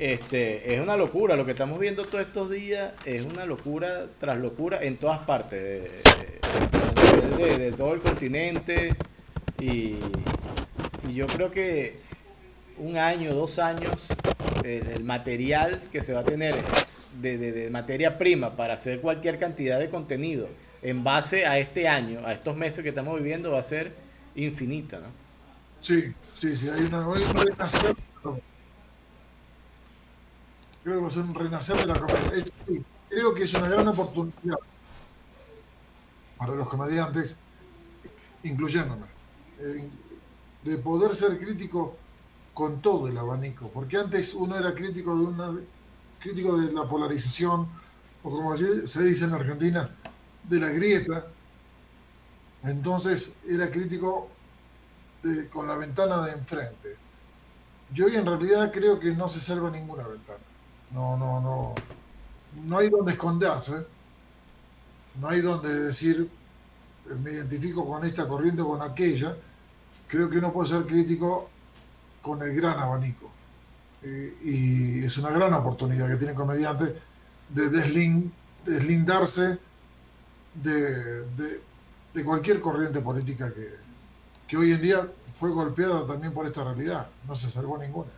[0.00, 4.36] este, es una locura lo que estamos viendo todos estos días, es una locura tras
[4.36, 6.02] locura en todas partes,
[7.38, 8.96] de, todo el continente
[9.60, 9.96] y,
[11.14, 12.00] yo creo que
[12.78, 14.08] un año, dos años,
[14.64, 16.56] el material que se va a tener
[17.20, 20.48] de, materia prima para hacer cualquier cantidad de contenido
[20.82, 23.92] en base a este año, a estos meses que estamos viviendo, va a ser
[24.34, 25.08] infinita, ¿no?
[25.80, 27.96] Sí, sí, sí, hay una, un renacer.
[30.82, 32.44] Creo que va a ser un renacer de la comedia.
[33.08, 34.58] creo que es una gran oportunidad
[36.36, 37.38] para los comediantes,
[38.44, 39.06] incluyéndome,
[39.60, 39.88] eh,
[40.62, 41.96] de poder ser crítico
[42.54, 45.52] con todo el abanico, porque antes uno era crítico de una
[46.18, 47.68] crítico de la polarización,
[48.22, 49.88] o como se dice en Argentina,
[50.44, 51.26] de la grieta.
[52.64, 54.28] Entonces era crítico
[55.50, 56.96] con la ventana de enfrente.
[57.92, 60.38] Yo hoy en realidad creo que no se salva ninguna ventana.
[60.92, 61.74] No, no, no.
[62.64, 63.86] No hay donde esconderse.
[65.20, 66.30] No hay donde decir
[67.22, 69.36] me identifico con esta corriente o con aquella.
[70.06, 71.48] Creo que uno puede ser crítico
[72.20, 73.30] con el gran abanico.
[74.02, 76.94] Eh, y es una gran oportunidad que tiene el comediante
[77.48, 77.70] de
[78.64, 79.58] deslindarse
[80.54, 83.68] de, de, cualquier corriente política que,
[84.46, 87.06] que, hoy en día fue golpeada también por esta realidad.
[87.26, 88.10] No se salvó ninguna.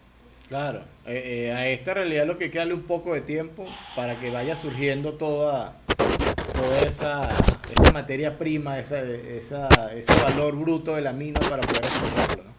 [0.49, 4.31] Claro, eh, eh, a esta realidad lo que queda un poco de tiempo para que
[4.31, 7.28] vaya surgiendo toda, toda esa,
[7.70, 12.51] esa materia prima, esa, esa, ese valor bruto de la mina para poder explotarlo.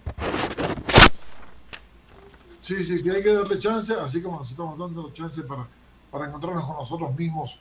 [2.72, 5.68] Sí, sí, sí, hay que darle chance, así como nos estamos dando chance para,
[6.10, 7.60] para encontrarnos con nosotros mismos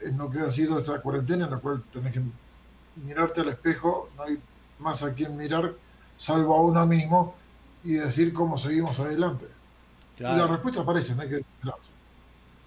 [0.00, 2.20] en lo que ha sido esta cuarentena, en la cual tenés que
[2.96, 4.40] mirarte al espejo, no hay
[4.80, 5.72] más a quien mirar,
[6.16, 7.36] salvo a uno mismo,
[7.84, 9.46] y decir cómo seguimos adelante.
[10.18, 11.92] Y la respuesta aparece, no hay que esperarse.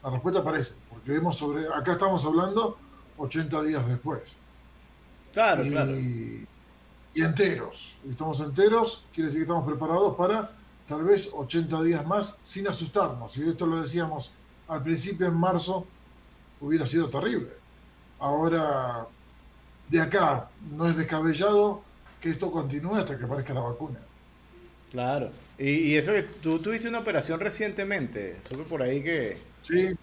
[0.04, 2.78] La respuesta aparece, porque vemos sobre, acá estamos hablando
[3.18, 4.38] 80 días después.
[5.34, 5.92] Claro, y, claro.
[5.92, 6.48] Y
[7.16, 7.98] enteros.
[8.10, 13.38] Estamos enteros, quiere decir que estamos preparados para tal vez 80 días más sin asustarnos.
[13.38, 14.32] Y esto lo decíamos
[14.68, 15.86] al principio en marzo,
[16.62, 17.50] hubiera sido terrible.
[18.20, 19.06] Ahora,
[19.90, 21.84] de acá, no es descabellado
[22.22, 24.00] que esto continúe hasta que aparezca la vacuna.
[24.92, 25.32] Claro.
[25.58, 29.38] Y, eso que tú tuviste una operación recientemente, supe por ahí que...
[29.62, 29.94] Sí,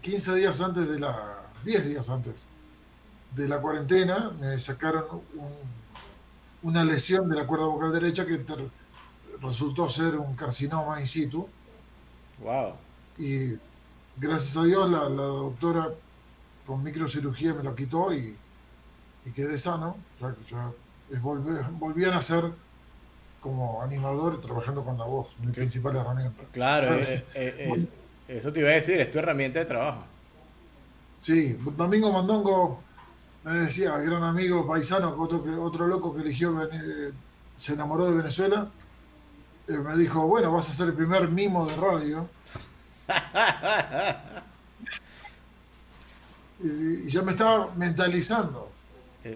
[0.00, 1.42] 15 eh, días antes de la...
[1.64, 2.50] 10 días antes
[3.34, 5.04] de la cuarentena, me sacaron
[6.62, 8.38] una lesión de la cuerda vocal derecha que
[9.42, 11.48] resultó ser un carcinoma in situ.
[12.40, 12.74] Wow.
[13.16, 13.58] Y
[14.16, 15.88] gracias a Dios la, doctora
[16.64, 18.36] con microcirugía me lo quitó y,
[19.24, 19.96] y quedé sano.
[20.20, 20.72] Ya, ya
[21.20, 22.44] volví, a nacer
[23.40, 26.42] como animador trabajando con la voz, mi principal herramienta.
[26.52, 27.88] Claro, eh, eh, eh,
[28.28, 30.04] eso te iba a decir, es tu herramienta de trabajo.
[31.18, 32.82] Sí, Domingo Mondongo
[33.44, 36.68] me decía, gran amigo paisano, otro, otro loco que eligió,
[37.56, 38.68] se enamoró de Venezuela
[39.68, 42.28] me dijo, bueno, vas a ser el primer mimo de radio.
[46.62, 48.72] y, yo me estaba mentalizando.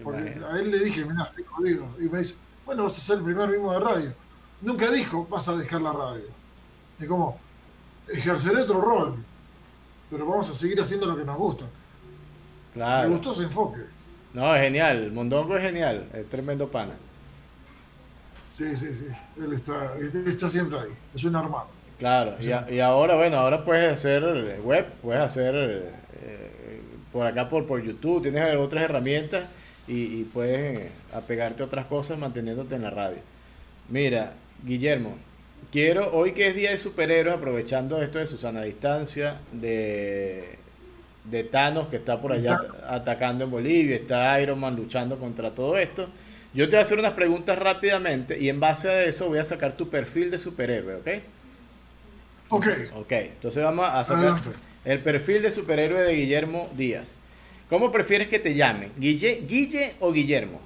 [0.03, 1.87] Porque a él le dije, mira, estoy jodido.
[1.99, 4.13] Y me dice, bueno, vas a ser el primer mimo de radio.
[4.61, 6.25] Nunca dijo, vas a dejar la radio.
[6.99, 7.37] Es como,
[8.07, 9.23] ejerceré otro rol,
[10.09, 11.65] pero vamos a seguir haciendo lo que nos gusta.
[12.75, 13.81] Me gustó ese enfoque.
[14.33, 15.11] No, es genial.
[15.11, 16.09] Mondongo es genial.
[16.13, 16.95] Es tremendo pana.
[18.53, 19.07] Sí, sí, sí.
[19.43, 19.95] Él está,
[20.27, 20.91] está siempre ahí.
[21.15, 21.69] Es un armado.
[21.97, 22.35] Claro,
[22.69, 26.81] y, ahora, bueno, ahora puedes hacer web, puedes hacer eh,
[27.11, 29.47] por acá por, por YouTube, tienes otras herramientas
[29.87, 33.17] y, puedes apegarte a otras cosas manteniéndote en la radio.
[33.89, 34.33] Mira,
[34.63, 35.15] Guillermo,
[35.71, 40.59] quiero, hoy que es Día de Superhéroes, aprovechando esto de Susana Distancia, de,
[41.23, 45.75] de Thanos que está por allá atacando en Bolivia, está Iron Man luchando contra todo
[45.77, 46.07] esto.
[46.53, 49.43] Yo te voy a hacer unas preguntas rápidamente y en base a eso voy a
[49.43, 51.07] sacar tu perfil de superhéroe, ¿ok?
[52.49, 52.67] Ok.
[52.95, 54.39] Ok, entonces vamos a sacar
[54.85, 57.15] el perfil de superhéroe de Guillermo Díaz.
[57.69, 58.91] ¿Cómo prefieres que te llamen?
[58.97, 60.61] ¿Guille, Guille o Guillermo?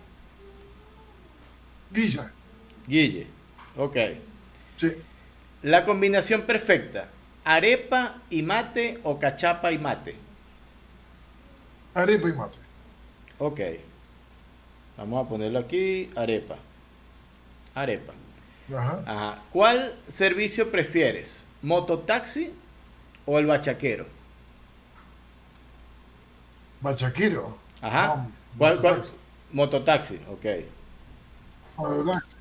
[1.94, 2.22] Guille.
[2.86, 3.28] Guille,
[3.78, 3.98] ok.
[4.76, 4.94] Sí.
[5.64, 7.08] La combinación perfecta,
[7.46, 10.16] arepa y mate o cachapa y mate.
[11.94, 12.58] Arepa y mate.
[13.40, 13.60] Ok.
[14.98, 16.58] Vamos a ponerlo aquí, arepa.
[17.76, 18.14] Arepa.
[18.76, 19.04] Ajá.
[19.06, 19.44] Ajá.
[19.52, 21.46] ¿Cuál servicio prefieres?
[21.62, 22.52] ¿Mototaxi
[23.26, 24.08] o el bachaquero?
[26.82, 27.58] Bachaquero.
[27.82, 28.08] Ajá.
[28.08, 28.96] No, ¿Cuál, cuál?
[28.96, 29.16] mototaxi.
[29.52, 30.46] Mototaxi, ok.
[31.78, 32.36] Mototaxi.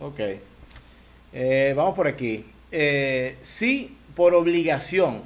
[0.00, 0.20] Ok.
[1.32, 2.44] Eh, vamos por aquí.
[2.70, 5.22] Eh, si por obligación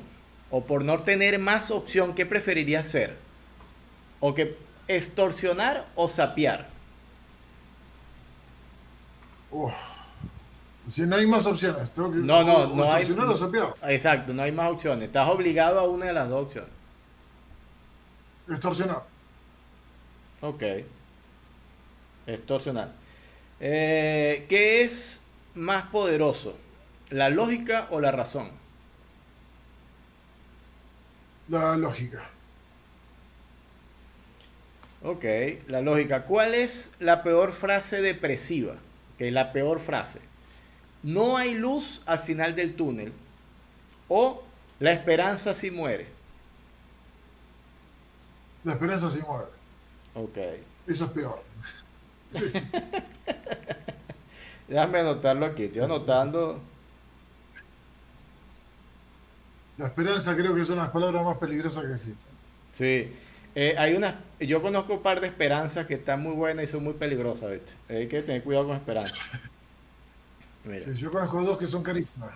[0.51, 3.17] o por no tener más opción, ¿qué preferirías hacer?
[4.21, 4.57] ¿O que
[4.89, 6.69] extorsionar o sapear?
[9.51, 9.75] Uf.
[10.87, 13.01] Si no hay más opciones, tengo que No, no, o no hay.
[13.03, 13.75] extorsionar o sapear.
[13.83, 15.07] Exacto, no hay más opciones.
[15.09, 16.71] Estás obligado a una de las dos opciones.
[18.49, 19.03] Extorsionar.
[20.41, 20.63] Ok.
[22.27, 22.93] Extorsionar.
[23.59, 25.23] Eh, ¿Qué es
[25.55, 26.55] más poderoso?
[27.11, 28.51] ¿La lógica o la razón?
[31.49, 32.23] La lógica.
[35.07, 35.25] Ok,
[35.69, 36.25] la lógica.
[36.25, 38.73] ¿Cuál es la peor frase depresiva?
[38.73, 40.19] Ok, la peor frase.
[41.05, 43.13] No hay luz al final del túnel.
[44.09, 44.43] O
[44.81, 46.09] la esperanza sí muere.
[48.65, 49.47] La esperanza se mueve.
[50.15, 50.39] Ok.
[50.89, 51.43] Eso es peor.
[52.29, 52.53] Sí.
[54.67, 55.63] Déjame anotarlo aquí.
[55.63, 56.61] Estoy anotando.
[59.79, 62.29] La esperanza creo que son las palabras más peligrosas que existen.
[62.73, 63.13] Sí.
[63.59, 66.85] Eh, hay una, yo conozco un par de esperanzas que están muy buenas y son
[66.85, 67.73] muy peligrosas, ¿viste?
[67.89, 69.15] Hay que tener cuidado con esperanza.
[70.65, 70.81] Mira.
[70.81, 72.33] Sí, yo conozco dos que son carísimas.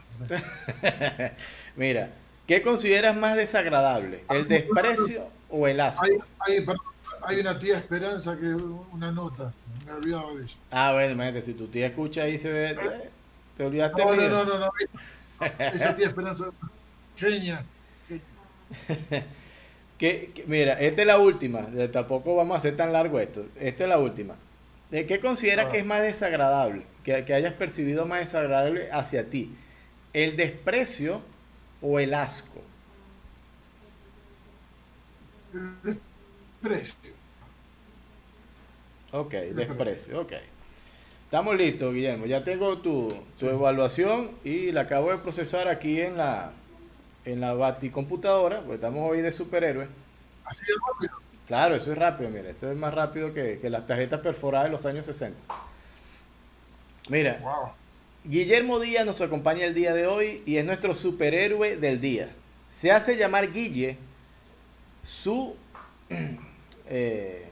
[1.77, 2.11] Mira,
[2.47, 4.25] ¿qué consideras más desagradable?
[4.31, 6.03] ¿El desprecio o el asco?
[6.07, 6.87] Hay, hay, perdón,
[7.21, 9.53] hay una tía Esperanza que una nota.
[9.85, 10.55] Me he olvidado de ella.
[10.71, 13.11] Ah, bueno, imagínate, si tu tía escucha ahí se ve, eh,
[13.59, 14.71] te olvidaste No, no, no, no, no.
[15.59, 16.47] Esa tía Esperanza.
[17.15, 17.63] Genia.
[20.47, 21.67] Mira, esta es la última.
[21.93, 23.45] Tampoco vamos a hacer tan largo esto.
[23.59, 24.35] Esta es la última.
[24.91, 25.71] ¿De qué consideras Ah.
[25.71, 26.83] que es más desagradable?
[27.05, 29.55] Que, que hayas percibido más desagradable hacia ti.
[30.13, 31.21] ¿El desprecio
[31.83, 32.61] o el asco?
[35.53, 35.83] El
[36.63, 37.13] desprecio.
[39.13, 39.67] Ok, Desprecio.
[39.75, 40.33] desprecio, ok.
[41.25, 42.27] Estamos listos, Guillermo.
[42.27, 46.53] Ya tengo tu, tu evaluación y la acabo de procesar aquí en la,
[47.25, 49.89] en la baticomputadora, porque estamos hoy de superhéroes.
[50.45, 51.21] Así de rápido.
[51.47, 54.73] Claro, eso es rápido, mira, esto es más rápido que, que las tarjetas perforadas de
[54.73, 55.39] los años 60.
[57.09, 57.71] Mira, Wow.
[58.25, 62.31] Guillermo Díaz nos acompaña el día de hoy y es nuestro superhéroe del día.
[62.73, 63.97] Se hace llamar Guille,
[65.05, 65.57] su,
[66.89, 67.49] eh,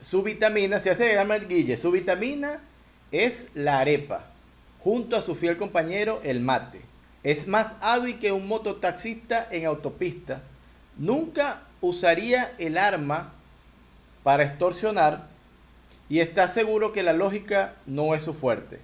[0.00, 2.60] su vitamina, se hace llamar Guille, su vitamina
[3.12, 4.26] es la arepa,
[4.80, 6.80] junto a su fiel compañero el mate.
[7.26, 10.42] Es más hábil que un mototaxista en autopista.
[10.96, 13.32] Nunca usaría el arma
[14.22, 15.26] para extorsionar
[16.08, 18.78] y está seguro que la lógica no es su fuerte.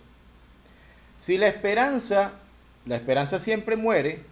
[1.20, 2.32] Si la esperanza,
[2.84, 4.24] la esperanza siempre muere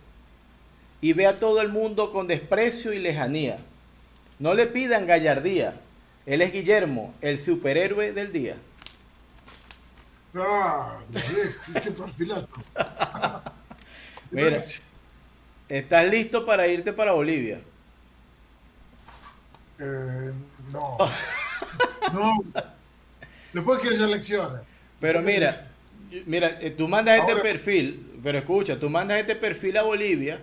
[1.00, 3.58] y ve a todo el mundo con desprecio y lejanía.
[4.40, 5.76] No le pidan gallardía.
[6.26, 8.56] Él es Guillermo, el superhéroe del día.
[10.34, 10.98] Ah,
[11.80, 12.48] qué perfilazo.
[14.30, 14.56] Mira,
[15.68, 17.60] ¿estás listo para irte para Bolivia?
[19.78, 20.32] Eh,
[20.72, 20.96] no.
[22.12, 22.32] No.
[23.52, 24.62] Después que haya elecciones.
[24.98, 25.68] Pero mira,
[26.26, 30.40] mira, eh, tú mandas este perfil, pero escucha, tú mandas este perfil a Bolivia,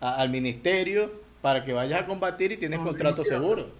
[0.00, 1.12] a- al ministerio,
[1.42, 3.36] para que vayas a combatir y tienes No, contrato mira.
[3.36, 3.70] seguro.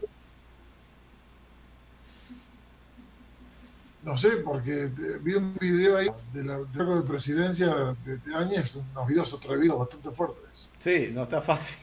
[4.02, 8.76] No sé, porque eh, vi un video ahí de la de presidencia de, de Áñez,
[8.76, 10.70] unos videos atrevidos bastante fuertes.
[10.78, 11.76] Sí, no está fácil.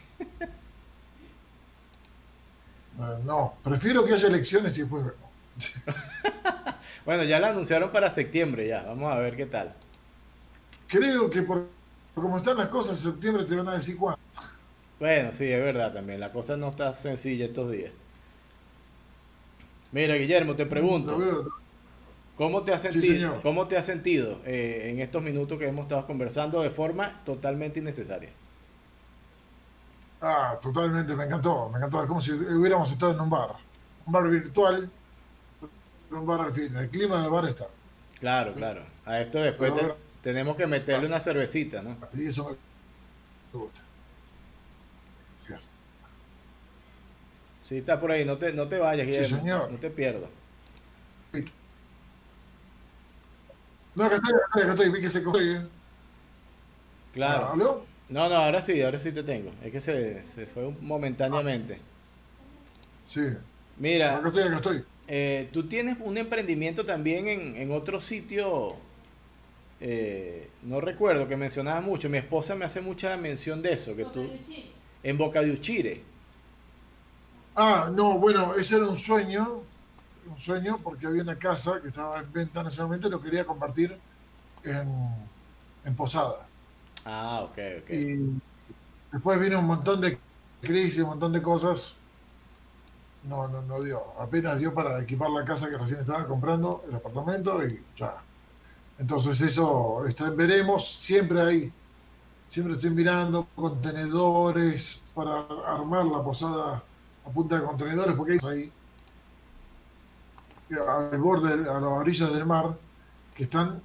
[3.00, 5.32] Eh, no, prefiero que haya elecciones y después vemos.
[7.06, 9.74] Bueno, ya la anunciaron para septiembre ya, vamos a ver qué tal.
[10.90, 11.68] Creo que por
[12.18, 14.20] por como están las cosas, en septiembre te van a decir cuándo.
[15.00, 17.92] Bueno, sí, es verdad también, la cosa no está sencilla estos días.
[19.92, 21.48] Mira, Guillermo, te pregunto, veo.
[22.38, 26.06] ¿Cómo te has sentido, ¿cómo te has sentido eh, en estos minutos que hemos estado
[26.06, 28.30] conversando de forma totalmente innecesaria?
[30.22, 32.04] Ah, totalmente, me encantó, me encantó.
[32.04, 33.56] Es como si hubiéramos estado en un bar,
[34.06, 34.90] un bar virtual,
[36.12, 36.76] un bar al fin.
[36.76, 37.66] El clima del bar está.
[38.20, 38.82] Claro, claro.
[39.06, 39.74] A esto después
[40.22, 41.98] tenemos que meterle una cervecita, ¿no?
[42.10, 42.56] Sí, eso
[43.54, 43.82] me gusta.
[47.64, 49.72] Sí, está por ahí, no te, no te vayas, Sí, señor.
[49.72, 50.30] No te pierdo.
[53.98, 55.66] No, acá estoy, acá estoy, vi que se coge.
[57.14, 57.52] Claro.
[57.54, 57.86] ¿Aló?
[58.10, 59.52] No, no, ahora sí, ahora sí te tengo.
[59.64, 61.80] Es que se, se fue momentáneamente.
[63.04, 63.22] Sí.
[63.78, 64.18] Mira.
[64.18, 64.84] Acá estoy, acá estoy.
[65.08, 68.76] Eh, tú tienes un emprendimiento también en, en otro sitio.
[69.82, 72.08] Eh, no recuerdo que mencionabas mucho.
[72.08, 73.96] Mi esposa me hace mucha mención de eso.
[73.96, 74.30] Que tú,
[75.02, 76.04] en Boca de Uchire.
[77.56, 79.64] Ah, no, bueno, ese era un sueño
[80.30, 83.22] un sueño porque había una casa que estaba en venta en ese momento y lo
[83.22, 83.98] quería compartir
[84.64, 85.28] en,
[85.96, 86.46] Posada.
[87.06, 87.90] Ah, ok, ok.
[87.90, 88.42] Y
[89.10, 90.20] después vino un montón de
[90.62, 91.96] crisis, un montón de cosas.
[93.24, 94.04] No, no, no dio.
[94.20, 98.18] Apenas dio para equipar la casa que recién estaba comprando, el apartamento y ya.
[99.00, 100.92] Entonces eso está en veremos.
[100.92, 101.74] Siempre hay,
[102.48, 106.84] siempre estoy mirando contenedores para armar la posada
[107.26, 108.72] a punta de contenedores porque hay
[110.76, 112.78] al borde, a las orillas del mar,
[113.36, 113.82] que están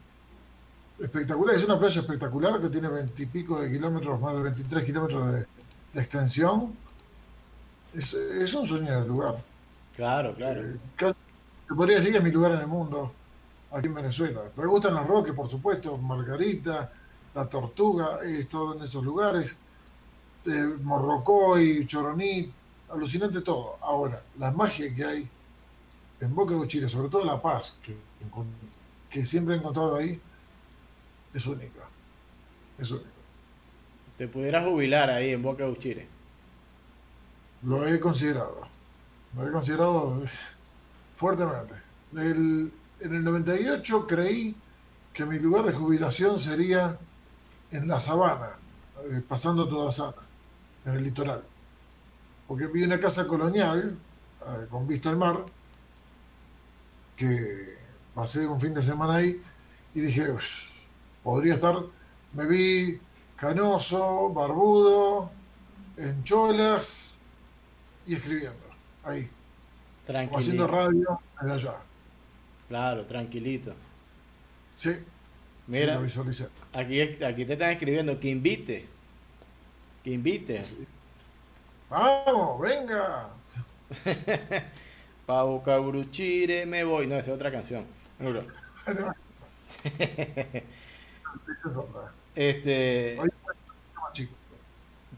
[0.99, 1.63] espectaculares.
[1.63, 5.47] Es una playa espectacular que tiene veintipico de kilómetros, más de 23 kilómetros de,
[5.95, 6.75] extensión.
[7.95, 8.15] Es,
[8.55, 9.43] un sueño del lugar.
[9.95, 10.63] Claro, claro.
[10.63, 13.13] Eh, te podría decir que es mi lugar en el mundo,
[13.71, 14.41] aquí en Venezuela.
[14.57, 16.91] Me gustan los roques, por supuesto, Margarita,
[17.35, 19.59] La Tortuga, he estado en esos lugares.
[20.45, 22.51] Eh, Morrocoy, Choroní,
[22.91, 23.77] alucinante todo.
[23.81, 25.31] Ahora, la magia que hay
[26.23, 27.97] en Boca de Chile, sobre todo la paz que,
[29.11, 30.21] que siempre he encontrado ahí,
[31.35, 31.89] es única.
[32.79, 33.09] Es única.
[34.17, 36.07] ¿Te pudieras jubilar ahí en Boca de Chile?
[37.63, 38.61] Lo he considerado.
[39.37, 40.23] Lo he considerado
[41.13, 41.75] fuertemente.
[42.15, 42.71] en
[43.01, 44.55] el 98 creí
[45.13, 46.99] que mi lugar de jubilación sería
[47.73, 48.51] en la sabana,
[49.11, 50.15] eh, pasando toda sana,
[50.85, 51.43] en el litoral.
[52.47, 53.99] Porque vi una casa colonial,
[54.41, 55.45] eh, con vista al mar,
[57.17, 57.77] que
[58.15, 59.41] pasé un fin de semana ahí
[59.95, 60.27] y dije,
[61.23, 61.77] podría estar,
[62.33, 63.01] me vi
[63.37, 65.31] canoso, barbudo,
[65.97, 67.21] en cholas
[68.07, 68.65] y escribiendo,
[69.05, 69.29] ahí.
[70.35, 71.75] haciendo radio allá.
[72.69, 73.75] Claro, tranquilito.
[74.75, 74.97] Sí.
[75.67, 76.01] Mira,
[76.73, 78.89] aquí, aquí te están escribiendo que invite.
[80.03, 80.65] Que invite.
[81.89, 83.29] Vamos, venga.
[85.27, 87.07] Pa' Bruchire me voy.
[87.07, 87.85] No, esa es otra canción.
[92.35, 93.19] este.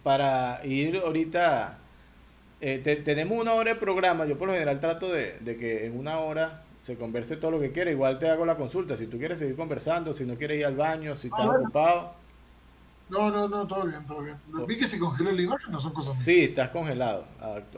[0.02, 1.78] Para ir ahorita.
[2.61, 4.24] Eh, tenemos una hora de programa.
[4.26, 7.72] Yo por lo general trato de, que en una hora se converse todo lo que
[7.72, 7.90] quiera.
[7.90, 8.96] Igual te hago la consulta.
[8.96, 12.12] Si tú quieres seguir conversando, si no quieres ir al baño, si estás ocupado.
[13.11, 14.36] No, no, no, todo bien, todo bien.
[14.66, 16.24] Vi que se congeló la imagen, no son cosas mías.
[16.24, 17.26] Sí, estás congelado.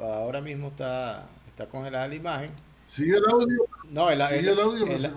[0.00, 1.26] Ahora mismo está
[1.56, 2.50] está congelada la imagen.
[2.84, 3.66] ¿Sigue el audio?
[3.90, 4.38] No, el, audio,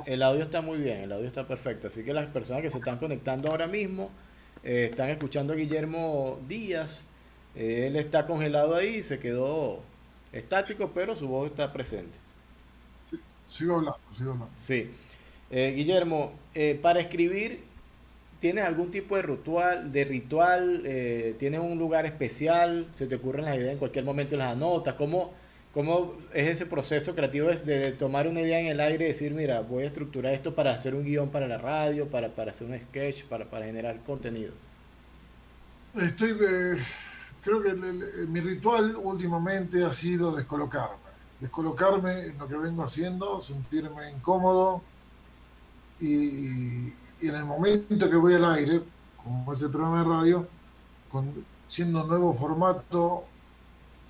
[0.06, 1.88] el, audio está muy bien, el audio está perfecto.
[1.88, 4.10] Así que las personas que se están conectando ahora mismo
[4.64, 7.04] eh, están escuchando a Guillermo Díaz.
[7.56, 9.82] Eh, él está congelado ahí, se quedó
[10.32, 12.18] estático, pero su voz está presente.
[13.44, 14.54] sigo hablando, sigo hablando.
[14.60, 14.92] Sí.
[15.52, 16.32] Eh, Guillermo,
[16.82, 17.64] para escribir,
[18.40, 19.92] ¿tienes algún tipo de ritual?
[19.92, 20.84] De ritual
[21.38, 22.88] ¿Tienes un lugar especial?
[22.96, 24.96] ¿Se te ocurren las ideas en cualquier momento y las anotas?
[24.96, 25.34] ¿Cómo,
[25.74, 29.62] ¿Cómo es ese proceso creativo de tomar una idea en el aire y decir, mira,
[29.62, 32.80] voy a estructurar esto para hacer un guion para la radio, para, para hacer un
[32.80, 34.52] sketch, para, para generar contenido?
[35.94, 36.78] Estoy, eh,
[37.42, 37.74] creo que
[38.28, 40.98] mi ritual últimamente ha sido descolocarme.
[41.40, 44.82] Descolocarme en lo que vengo haciendo, sentirme incómodo
[46.00, 46.88] y,
[47.22, 48.82] y en el momento que voy al aire,
[49.18, 50.48] como es el programa de radio,
[51.12, 53.26] con, siendo un nuevo formato,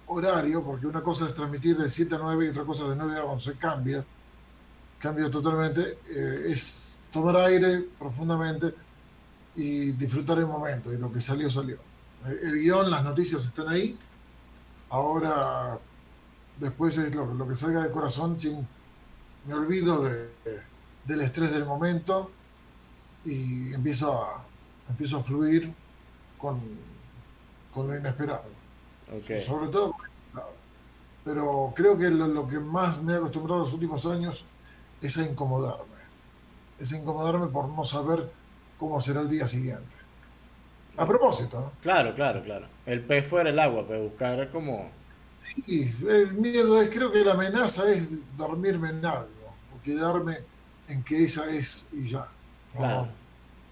[0.10, 3.18] horario, porque una cosa es transmitir de 7 a 9 y otra cosa de 9
[3.18, 4.06] a 11, cambia,
[4.98, 8.74] cambia totalmente, eh, es tomar aire profundamente
[9.56, 11.78] y disfrutar el momento, y lo que salió, salió.
[12.26, 13.98] Eh, el guion, las noticias están ahí,
[14.90, 15.80] ahora
[16.60, 18.68] después es lo, que salga de corazón, sin,
[19.48, 20.30] me olvido de,
[21.06, 22.32] del estrés del momento
[23.24, 24.46] y empiezo a,
[24.90, 25.74] empiezo a fluir
[26.38, 26.60] con
[27.76, 28.59] lo inesperado.
[29.18, 29.96] Sobre todo,
[31.24, 34.46] pero creo que lo, que más me he acostumbrado en los últimos años
[35.02, 36.00] es a incomodarme.
[36.80, 38.30] es incomodarme por no saber
[38.78, 39.96] cómo será el día siguiente.
[40.98, 41.72] A propósito, ¿no?
[41.82, 42.68] Claro, claro, claro.
[42.86, 44.90] El pez fuera del agua, pero buscar como...
[45.30, 50.38] Sí, el miedo es, creo que la amenaza es dormirme en algo, o quedarme
[50.88, 52.28] en que esa es y ya.
[52.76, 53.08] Claro.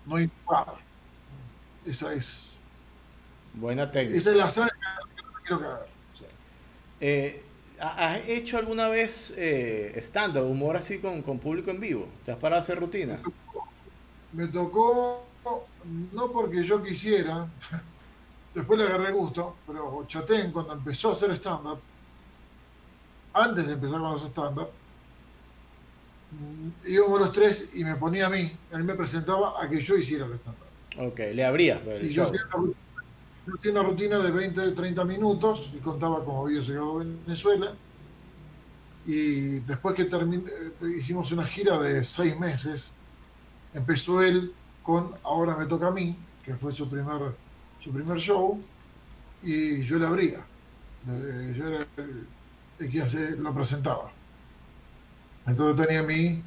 [0.05, 0.75] No, no impar.
[1.85, 2.59] Esa es.
[3.55, 4.17] Buena técnica.
[4.17, 4.77] Esa es la sangre
[6.99, 7.41] Eh,
[7.79, 12.07] ¿Has hecho alguna vez eh, stand-up, humor así con, con público en vivo?
[12.25, 13.19] ¿Te has parado a hacer rutina?
[14.33, 15.25] Me tocó,
[16.13, 17.47] no porque yo quisiera,
[18.55, 21.79] después le agarré gusto, pero Chatén cuando empezó a hacer stand-up,
[23.33, 24.69] antes de empezar con los stand-up,
[26.31, 29.95] mm, íbamos los tres y me ponía a mí, él me presentaba a que yo
[29.95, 30.63] hiciera el stand-up.
[30.99, 31.79] Ok, le abrías.
[31.83, 32.73] pues, Y yo hacía, una- yo
[33.55, 37.73] hacía una rutina de 20, 30 minutos y contaba cómo había llegado a Venezuela.
[39.05, 40.43] Y después que terminé,
[40.95, 42.93] hicimos una gira de seis meses,
[43.73, 47.35] empezó él con Ahora me toca a mí, que fue su primer,
[47.77, 48.61] su primer show,
[49.43, 50.45] y yo le abría.
[51.05, 52.27] Yo era el,
[52.77, 54.11] que lo presentaba.
[55.45, 56.43] Entonces tenía mi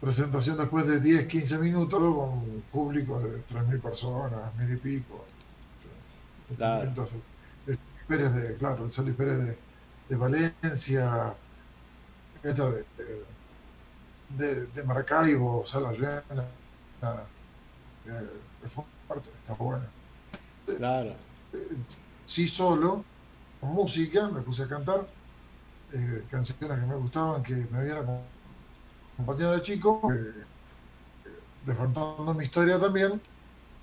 [0.00, 5.24] presentación después de 10, 15 minutos con un público de 3.000 personas, mil y pico.
[6.56, 6.80] Claro.
[6.80, 7.14] 500,
[7.66, 9.58] el Pérez de, claro, el Pérez de,
[10.08, 11.34] de Valencia,
[12.42, 12.84] esta de,
[14.36, 16.44] de, de Maracaibo, Sala Llena,
[18.06, 18.30] eh,
[18.64, 19.86] es fuerte, está buena.
[20.76, 21.14] Claro.
[22.24, 23.04] Sí solo,
[23.60, 25.06] con música, me puse a cantar
[25.92, 28.22] eh, canciones que me gustaban, que me habían acom-
[29.14, 30.44] acompañado de chico, eh,
[31.66, 33.20] desfrontando mi historia también,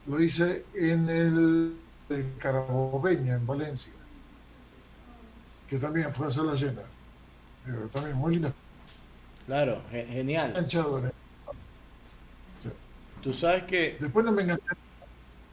[0.07, 1.77] lo hice en el,
[2.09, 3.93] el Carabobeña, en Valencia,
[5.67, 6.81] que también fue a sala llena.
[7.67, 8.53] Eh, también muy linda,
[9.45, 10.53] Claro, ge- genial.
[12.57, 12.69] sí.
[13.21, 13.97] Tú sabes que...
[13.99, 14.63] Después no me enganché.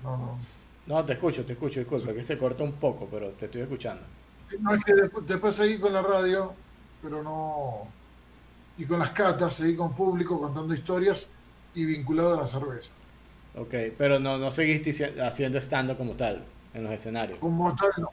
[0.03, 0.39] No, no.
[0.87, 4.03] No, te escucho, te escucho, disculpa, que se corta un poco, pero te estoy escuchando.
[4.61, 6.55] No es que después, después seguí con la radio,
[7.03, 7.89] pero no.
[8.79, 11.33] Y con las catas, seguí con público contando historias
[11.75, 12.93] y vinculado a la cerveza.
[13.57, 14.91] Ok, pero no, no seguiste
[15.21, 16.45] haciendo stand como tal
[16.75, 17.39] en los escenarios.
[17.39, 18.11] Como tal, no.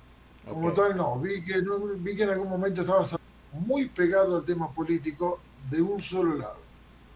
[0.47, 1.19] Como tal, no.
[1.19, 3.15] Vi que, no- vi que en algún momento estabas
[3.51, 5.39] muy pegado al tema político
[5.69, 6.57] de un solo lado.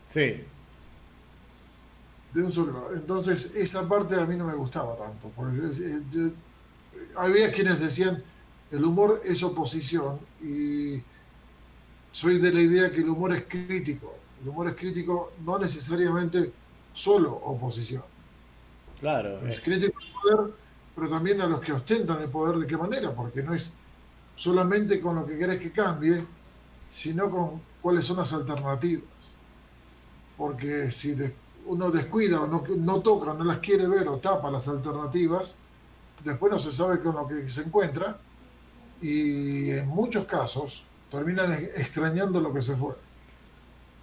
[0.05, 0.43] Sí,
[2.33, 2.93] De un solo lado.
[2.93, 5.31] Entonces, esa parte a mí no me gustaba tanto.
[5.35, 6.31] Porque eh, yo-
[7.17, 8.23] había quienes decían
[8.71, 11.01] el humor es oposición y
[12.11, 14.15] soy de la idea que el humor es crítico.
[14.41, 16.51] El humor es crítico no necesariamente
[16.93, 18.03] solo oposición.
[18.99, 19.39] Claro.
[19.47, 20.53] Eh, crítico al poder,
[20.95, 23.73] pero también a los que ostentan el poder de qué manera, porque no es
[24.35, 26.25] solamente con lo que querés que cambie,
[26.89, 29.35] sino con cuáles son las alternativas.
[30.37, 31.15] Porque si
[31.65, 35.55] uno descuida o no, toca, no las quiere ver o tapa las alternativas,
[36.23, 38.17] después no se sabe con lo que se encuentra
[39.01, 42.95] y en muchos casos terminan ex- extrañando lo que se fue.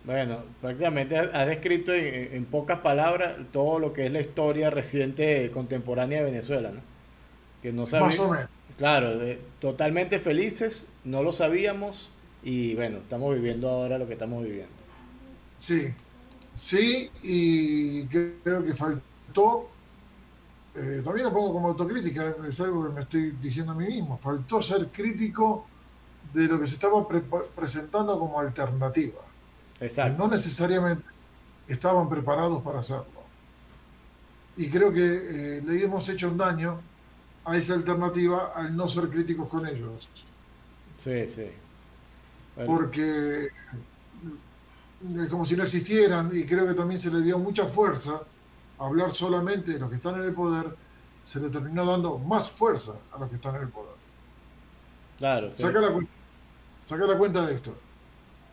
[0.05, 5.51] Bueno, prácticamente has descrito en, en pocas palabras todo lo que es la historia reciente
[5.51, 6.83] contemporánea de Venezuela, ¿no?
[7.63, 8.19] Que no Más sabíamos.
[8.19, 8.49] o menos.
[8.77, 12.11] Claro, de- totalmente felices, no lo sabíamos
[12.43, 14.75] y bueno, estamos viviendo ahora lo que estamos viviendo.
[15.55, 15.95] Sí,
[16.53, 19.71] sí, y creo que faltó,
[20.75, 24.19] eh, también lo pongo como autocrítica, es algo que me estoy diciendo a mí mismo,
[24.19, 25.67] faltó ser crítico
[26.33, 27.23] de lo que se estaba pre-
[27.55, 29.21] presentando como alternativa,
[29.81, 30.19] Exacto.
[30.19, 31.05] no necesariamente
[31.69, 33.25] estaban preparados para hacerlo.
[34.57, 36.81] Y creo que eh, le hemos hecho un daño
[37.45, 40.11] a esa alternativa al no ser críticos con ellos,
[41.03, 41.51] Sí, sí.
[42.57, 43.49] Bueno, porque
[45.19, 48.23] es como si no existieran y creo que también se le dio mucha fuerza
[48.79, 50.75] a hablar solamente de los que están en el poder,
[51.23, 53.95] se le terminó dando más fuerza a los que están en el poder.
[55.19, 55.63] claro, sí.
[55.63, 56.01] Saca la,
[56.87, 57.77] saca la cuenta de esto.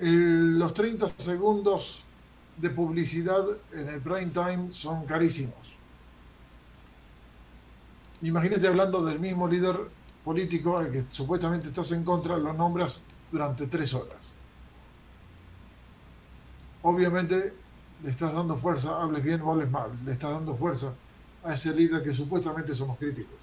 [0.02, 2.04] El- los 30 segundos
[2.58, 3.44] de publicidad
[3.74, 5.78] en el prime time son carísimos.
[8.22, 9.76] Imagínate hablando del mismo líder
[10.24, 14.36] político al que supuestamente estás en contra, lo nombras durante tres horas.
[16.84, 17.54] Obviamente
[18.04, 20.94] le estás dando fuerza, hables bien o hables mal, le estás dando fuerza
[21.44, 23.38] a ese líder que supuestamente somos críticos.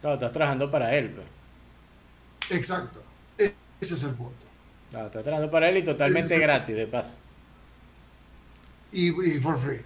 [0.00, 1.26] Claro, estás trabajando para él, pues.
[2.60, 3.02] Exacto.
[3.36, 4.47] E- Ese es el punto.
[4.90, 7.12] Claro, estás trabajando para él y totalmente gratis, de paso.
[8.92, 9.80] Y, y for free.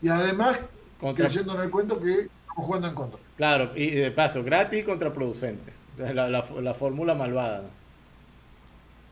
[0.00, 0.60] Y además,
[1.00, 3.20] Contra- creyendo en el cuento que estamos jugando en contra.
[3.36, 5.72] Claro, y de paso, gratis y contraproducente.
[5.98, 7.68] La, la, la fórmula malvada, ¿no?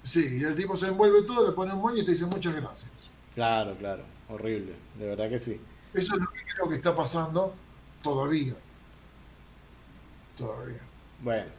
[0.04, 2.54] Sí, y el tipo se envuelve todo, le pone un moño y te dice muchas
[2.56, 3.10] gracias.
[3.34, 5.60] Claro, claro, horrible, de verdad que sí.
[5.94, 7.54] Eso es lo que creo que está pasando
[8.02, 8.54] todavía.
[10.36, 10.80] Todavía.
[11.20, 11.50] Bueno,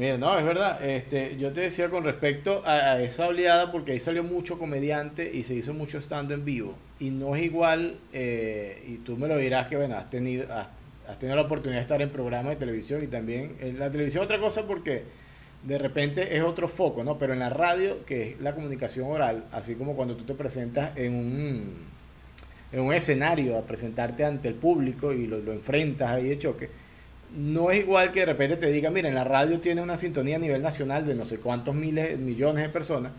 [0.00, 0.82] mira, no, es verdad.
[0.82, 5.42] Este, yo te decía con respecto a, esa oleada, porque ahí salió mucho comediante y
[5.42, 6.74] se hizo mucho estando en vivo.
[6.98, 11.18] Y no es igual, eh, y tú me lo dirás que, bueno, has tenido, has,
[11.18, 14.40] tenido la oportunidad de estar en programas de televisión y también en la televisión otra
[14.40, 15.02] cosa porque
[15.64, 17.18] de repente es otro foco, ¿no?
[17.18, 20.96] Pero en la radio, que es la comunicación oral, así como cuando tú te presentas
[20.96, 21.74] en un,
[22.72, 26.70] en un escenario a presentarte ante el público y lo, lo enfrentas ahí de choque,
[27.36, 30.36] no es igual que de repente te diga, mira, en la radio tiene una sintonía
[30.36, 33.12] a nivel nacional de no sé cuántos miles, millones de personas,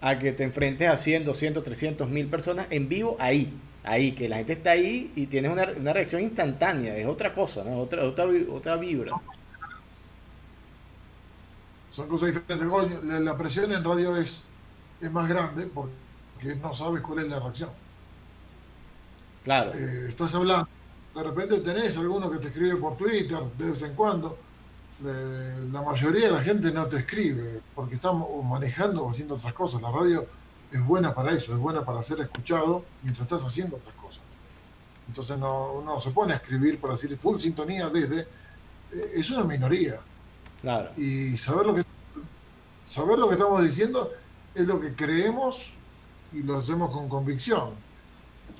[0.00, 3.52] a que te enfrentes a 100, 200, 300 mil personas en vivo ahí,
[3.84, 7.64] ahí, que la gente está ahí y tienes una, una reacción instantánea, es otra cosa,
[7.64, 7.78] ¿no?
[7.78, 9.12] Otra, otra, otra vibra.
[11.90, 13.20] Son cosas diferentes.
[13.20, 14.44] La presión en radio es,
[15.00, 17.70] es más grande porque no sabes cuál es la reacción.
[19.42, 19.72] Claro.
[19.74, 20.68] Eh, estás hablando
[21.18, 24.38] de repente tenés alguno que te escribe por Twitter de vez en cuando.
[25.02, 29.82] la mayoría de la gente no te escribe porque estamos manejando o haciendo otras cosas.
[29.82, 30.24] La radio
[30.70, 34.22] es buena para eso, es buena para ser escuchado mientras estás haciendo otras cosas.
[35.08, 38.20] Entonces no, uno se pone a escribir para decir full sintonía desde...
[38.92, 39.98] Eh, es una minoría.
[40.60, 40.90] Claro.
[40.96, 41.84] Y saber lo que
[42.84, 44.12] saber lo que estamos diciendo
[44.54, 45.74] es lo que creemos
[46.32, 47.87] y lo hacemos con convicción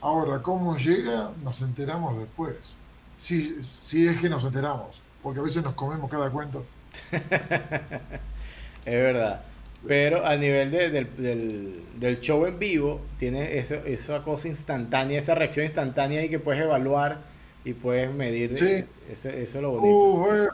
[0.01, 1.33] Ahora, ¿cómo llega?
[1.43, 2.79] Nos enteramos después.
[3.17, 6.65] Si, si es que nos enteramos, porque a veces nos comemos cada cuento.
[7.11, 9.43] es verdad.
[9.87, 15.67] Pero a nivel del, del, show en vivo, tiene eso, esa cosa instantánea, esa reacción
[15.67, 17.21] instantánea y que puedes evaluar
[17.65, 18.55] y puedes medir.
[18.55, 18.85] Sí.
[19.11, 19.95] Eso, es lo bonito.
[19.95, 20.49] Uh,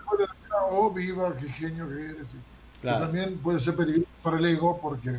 [0.71, 2.35] oh, viva, qué genio que eres.
[2.83, 5.11] también puede ser peligroso para el ego porque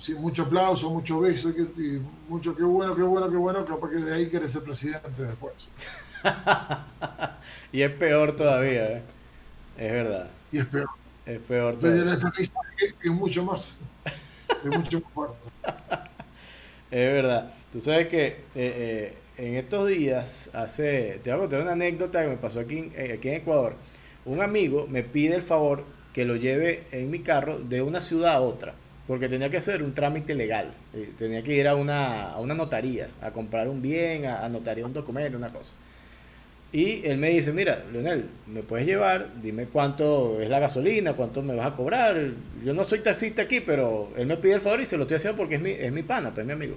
[0.00, 3.96] sí, mucho aplauso, mucho beso, y mucho qué bueno, qué bueno, qué bueno, capaz que
[3.96, 5.68] de ahí quieres ser presidente después.
[7.72, 9.02] y es peor todavía, ¿eh?
[9.76, 10.30] es verdad.
[10.50, 10.88] Y es peor.
[11.26, 12.18] Es peor todavía.
[13.02, 13.80] es mucho más,
[14.64, 15.36] es mucho más fuerte.
[16.90, 17.52] es verdad.
[17.70, 22.22] Tú sabes que eh, eh, en estos días, hace, te voy a contar una anécdota
[22.22, 23.74] que me pasó aquí, eh, aquí en Ecuador.
[24.24, 25.84] Un amigo me pide el favor
[26.14, 28.74] que lo lleve en mi carro de una ciudad a otra
[29.10, 30.72] porque tenía que hacer un trámite legal.
[30.94, 34.86] Eh, tenía que ir a una, a una notaría, a comprar un bien, a, notaría
[34.86, 35.72] un documento, una cosa.
[36.72, 39.30] Y él me dice, mira, Leonel, ¿me puedes llevar?
[39.42, 42.24] Dime cuánto es la gasolina, cuánto me vas a cobrar.
[42.64, 45.16] Yo no soy taxista aquí, pero él me pide el favor y se lo estoy
[45.16, 46.76] haciendo porque es mi, es mi pana, pues mi amigo.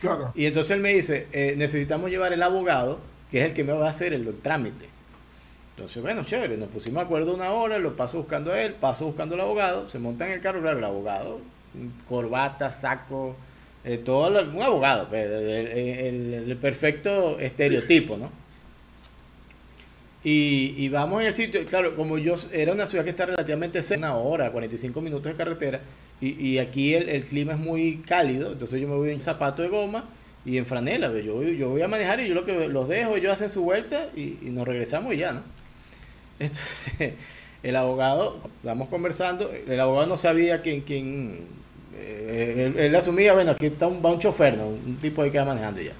[0.00, 0.32] Claro.
[0.34, 2.98] Y entonces él me dice, eh, necesitamos llevar el abogado,
[3.30, 4.86] que es el que me va a hacer el trámite.
[5.76, 9.06] Entonces, bueno, chévere, nos pusimos de acuerdo una hora, lo paso buscando a él, paso
[9.06, 11.40] buscando al abogado, se monta en el carro, claro, el abogado,
[12.08, 13.34] corbata, saco,
[13.84, 18.30] eh, todo, un abogado, pues, el, perfecto estereotipo, ¿no?
[20.22, 24.12] Y, vamos en el sitio, claro, como yo, era una ciudad que está relativamente cerca,
[24.12, 25.80] una hora, 45 minutos de carretera,
[26.20, 30.04] y, aquí el, clima es muy cálido, entonces yo me voy en zapato de goma
[30.46, 33.16] y en franela, pues, yo, yo voy a manejar y yo lo que los dejo,
[33.16, 35.63] ellos hacen su vuelta y nos regresamos y ya, ¿no?
[36.44, 37.14] Entonces,
[37.62, 41.38] el abogado, estamos conversando, el abogado no sabía quién, quién
[41.96, 44.66] eh, él, asumía, bueno, aquí está un, va un chofer, ¿no?
[44.68, 45.92] un tipo que queda manejando ya.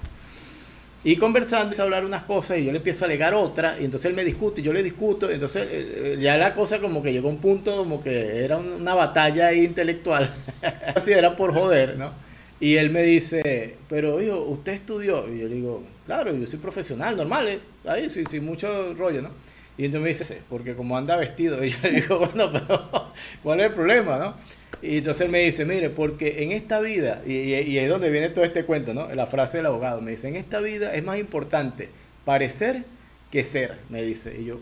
[1.03, 3.85] Y conversando, empieza a hablar unas cosas y yo le empiezo a alegar otra, y
[3.85, 7.03] entonces él me discute, y yo le discuto, entonces eh, eh, ya la cosa como
[7.03, 10.31] que llegó a un punto como que era una batalla intelectual,
[10.95, 12.11] así era por joder, ¿no?
[12.59, 15.31] Y él me dice, pero hijo, ¿usted estudió?
[15.31, 19.29] Y yo le digo, claro, yo soy profesional, normal, ahí sí, sin mucho rollo, ¿no?
[19.77, 23.11] Y entonces me dice, porque como anda vestido, y yo le digo, bueno, pero
[23.43, 24.35] ¿cuál es el problema, no?
[24.81, 28.29] Y entonces él me dice, mire, porque en esta vida, y, y, es donde viene
[28.29, 29.13] todo este cuento, ¿no?
[29.13, 31.89] La frase del abogado, me dice, en esta vida es más importante
[32.23, 32.83] parecer
[33.31, 34.37] que ser, me dice.
[34.39, 34.59] Y yo,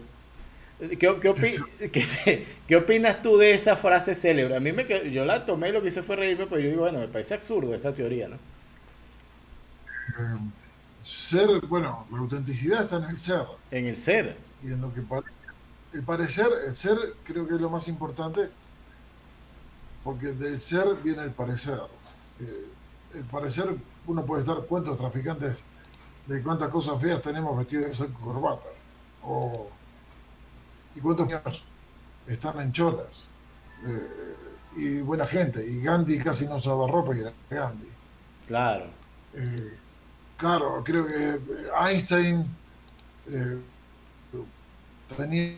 [0.99, 4.55] ¿qué, qué, opinas tú de esa frase célebre?
[4.55, 6.81] A mí me yo la tomé y lo que hice fue reírme, pero yo digo,
[6.81, 8.35] bueno, me parece absurdo esa teoría, ¿no?
[8.35, 10.39] Eh,
[11.01, 13.45] ser, bueno, la autenticidad está en el ser.
[13.71, 15.01] En el ser y en lo que
[15.93, 18.49] el parecer, el ser creo que es lo más importante,
[20.03, 21.79] porque del ser viene el parecer.
[22.39, 22.67] Eh,
[23.13, 23.75] el parecer,
[24.07, 25.65] uno puede estar, cuántos traficantes
[26.25, 28.69] de cuántas cosas feas tenemos vestidos de saco corbata,
[29.23, 29.69] o,
[30.95, 31.65] y cuántos niños
[32.25, 33.27] están en cholas,
[33.85, 34.35] eh,
[34.77, 37.89] y buena gente, y Gandhi casi no usaba ropa y era Gandhi.
[38.47, 38.85] Claro.
[39.33, 39.77] Eh,
[40.37, 41.39] claro, creo que
[41.85, 42.45] Einstein
[45.13, 45.57] tenía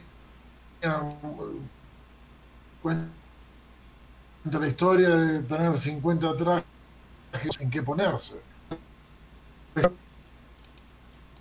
[2.82, 3.10] cuenta
[4.44, 8.41] la historia de tener 50 trajes en qué ponerse.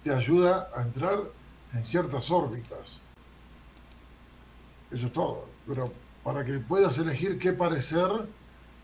[0.02, 1.18] Te ayuda a entrar
[1.72, 3.00] en ciertas órbitas.
[4.90, 5.48] Eso es todo.
[5.66, 5.92] Pero
[6.22, 8.08] para que puedas elegir qué parecer,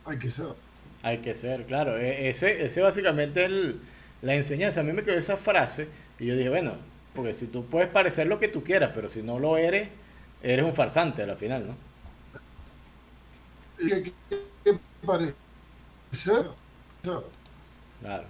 [0.05, 0.55] hay que ser.
[1.03, 1.99] Hay que ser, claro.
[1.99, 3.81] E, ese, ese básicamente el,
[4.23, 4.81] la enseñanza.
[4.81, 5.89] A mí me quedó esa frase
[6.19, 6.75] y yo dije, bueno,
[7.15, 9.89] porque si tú puedes parecer lo que tú quieras, pero si no lo eres,
[10.43, 11.75] eres un farsante al final, ¿no?
[13.79, 15.35] ¿Qué, parecer?
[18.01, 18.25] Claro.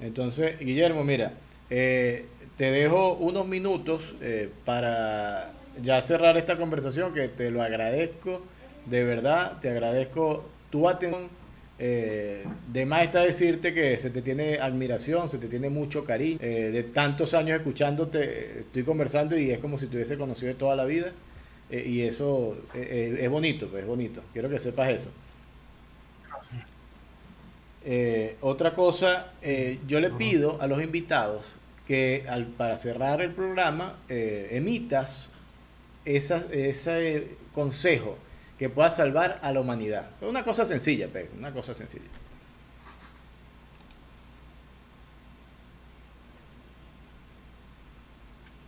[0.00, 1.32] Entonces, Guillermo, mira,
[1.70, 2.26] eh,
[2.56, 8.42] te dejo unos minutos eh, para ya cerrar esta conversación, que te lo agradezco,
[8.86, 11.28] de verdad, te agradezco tu atención
[11.76, 16.38] eh, de más está decirte que se te tiene admiración, se te tiene mucho cariño.
[16.40, 20.58] Eh, de tantos años escuchándote, estoy conversando y es como si te hubiese conocido de
[20.58, 21.12] toda la vida.
[21.70, 24.22] Eh, y eso es bonito, pues es bonito.
[24.32, 25.10] Quiero que sepas eso.
[28.40, 29.32] otra cosa,
[29.86, 31.56] yo le pido a los invitados
[31.86, 35.28] que al, para cerrar el programa emitas
[36.04, 38.18] esa, ese consejo
[38.58, 40.10] que pueda salvar a la humanidad.
[40.20, 42.04] Una cosa sencilla, pero una cosa sencilla.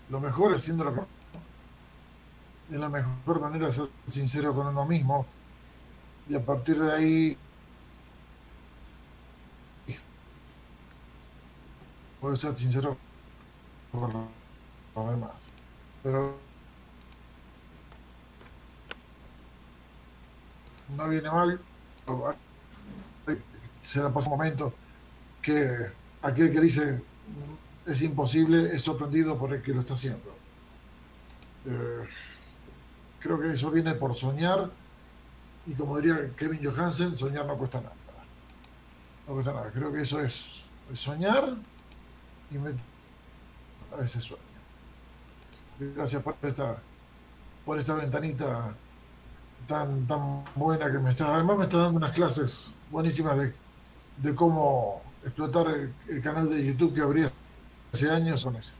[0.08, 1.06] Lo mejor es siendo
[2.70, 5.26] es la mejor manera ser sincero con uno mismo
[6.28, 7.38] y a partir de ahí
[12.20, 12.96] puede ser sincero
[13.92, 14.30] con
[14.94, 15.50] los demás.
[16.02, 16.38] Pero
[20.88, 21.60] no viene mal,
[23.82, 24.74] se da pasa un momento
[25.42, 25.92] que
[26.22, 27.02] aquel que dice
[27.86, 30.34] es imposible es sorprendido por el que lo está haciendo.
[31.66, 32.08] Eh,
[33.20, 34.70] creo que eso viene por soñar
[35.66, 37.94] y como diría Kevin Johansen, soñar no cuesta nada.
[39.26, 39.70] No cuesta nada.
[39.72, 41.56] Creo que eso es, soñar
[42.50, 42.70] y me,
[43.92, 44.42] a veces sueño.
[45.78, 46.82] Gracias por esta,
[47.64, 48.74] por esta ventanita
[49.66, 51.34] tan, tan buena que me está.
[51.34, 53.52] Además, me está dando unas clases buenísimas de,
[54.18, 55.66] de cómo explotar
[56.08, 57.24] el, canal de YouTube que abrí
[57.92, 58.74] hace años con eso.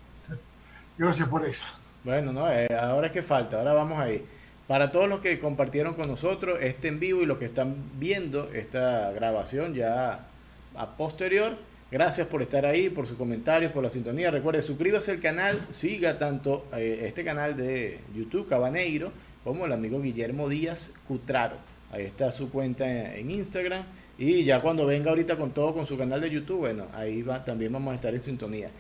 [0.97, 1.67] Gracias por eso.
[2.05, 4.25] Bueno, no, eh, ahora que falta, ahora vamos ahí.
[4.67, 8.51] Para todos los que compartieron con nosotros este en vivo y los que están viendo
[8.53, 10.27] esta grabación ya
[10.75, 11.57] a posterior,
[11.91, 14.31] gracias por estar ahí, por sus comentarios, por la sintonía.
[14.31, 19.13] Recuerde, suscríbase al canal, siga tanto eh, este canal de YouTube, Cabaneiro,
[19.47, 21.57] como el amigo Guillermo Díaz Cutraro.
[21.93, 23.85] Ahí está su cuenta en Instagram.
[24.19, 27.45] Y ya cuando venga ahorita con todo con su canal de YouTube, bueno, ahí va,
[27.45, 28.71] también vamos a estar en sintonía.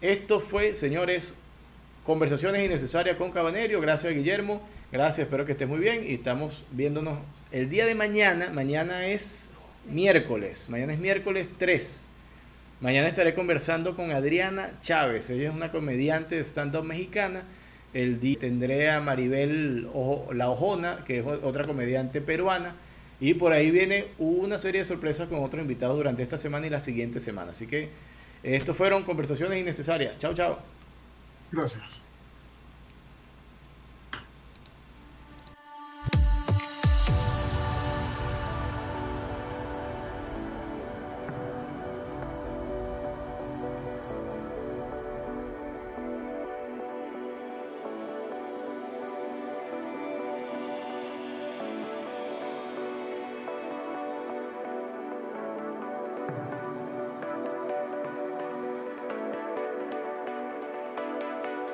[0.00, 1.36] Esto fue, señores,
[2.06, 3.80] conversaciones innecesarias con Cabanerio.
[3.80, 4.62] Gracias, Guillermo.
[4.92, 6.08] Gracias, espero que esté muy bien.
[6.08, 7.18] Y estamos viéndonos
[7.50, 8.50] el día de mañana.
[8.50, 9.50] Mañana es
[9.90, 10.68] miércoles.
[10.68, 12.06] Mañana es miércoles 3.
[12.80, 15.28] Mañana estaré conversando con Adriana Chávez.
[15.30, 17.42] Ella es una comediante de stand-up mexicana
[17.94, 19.88] el día tendré a Maribel
[20.32, 22.74] La Ojona, que es otra comediante peruana.
[23.20, 26.70] Y por ahí viene una serie de sorpresas con otros invitados durante esta semana y
[26.70, 27.52] la siguiente semana.
[27.52, 27.90] Así que
[28.42, 30.18] estos fueron conversaciones innecesarias.
[30.18, 30.58] Chao, chao.
[31.52, 32.04] Gracias.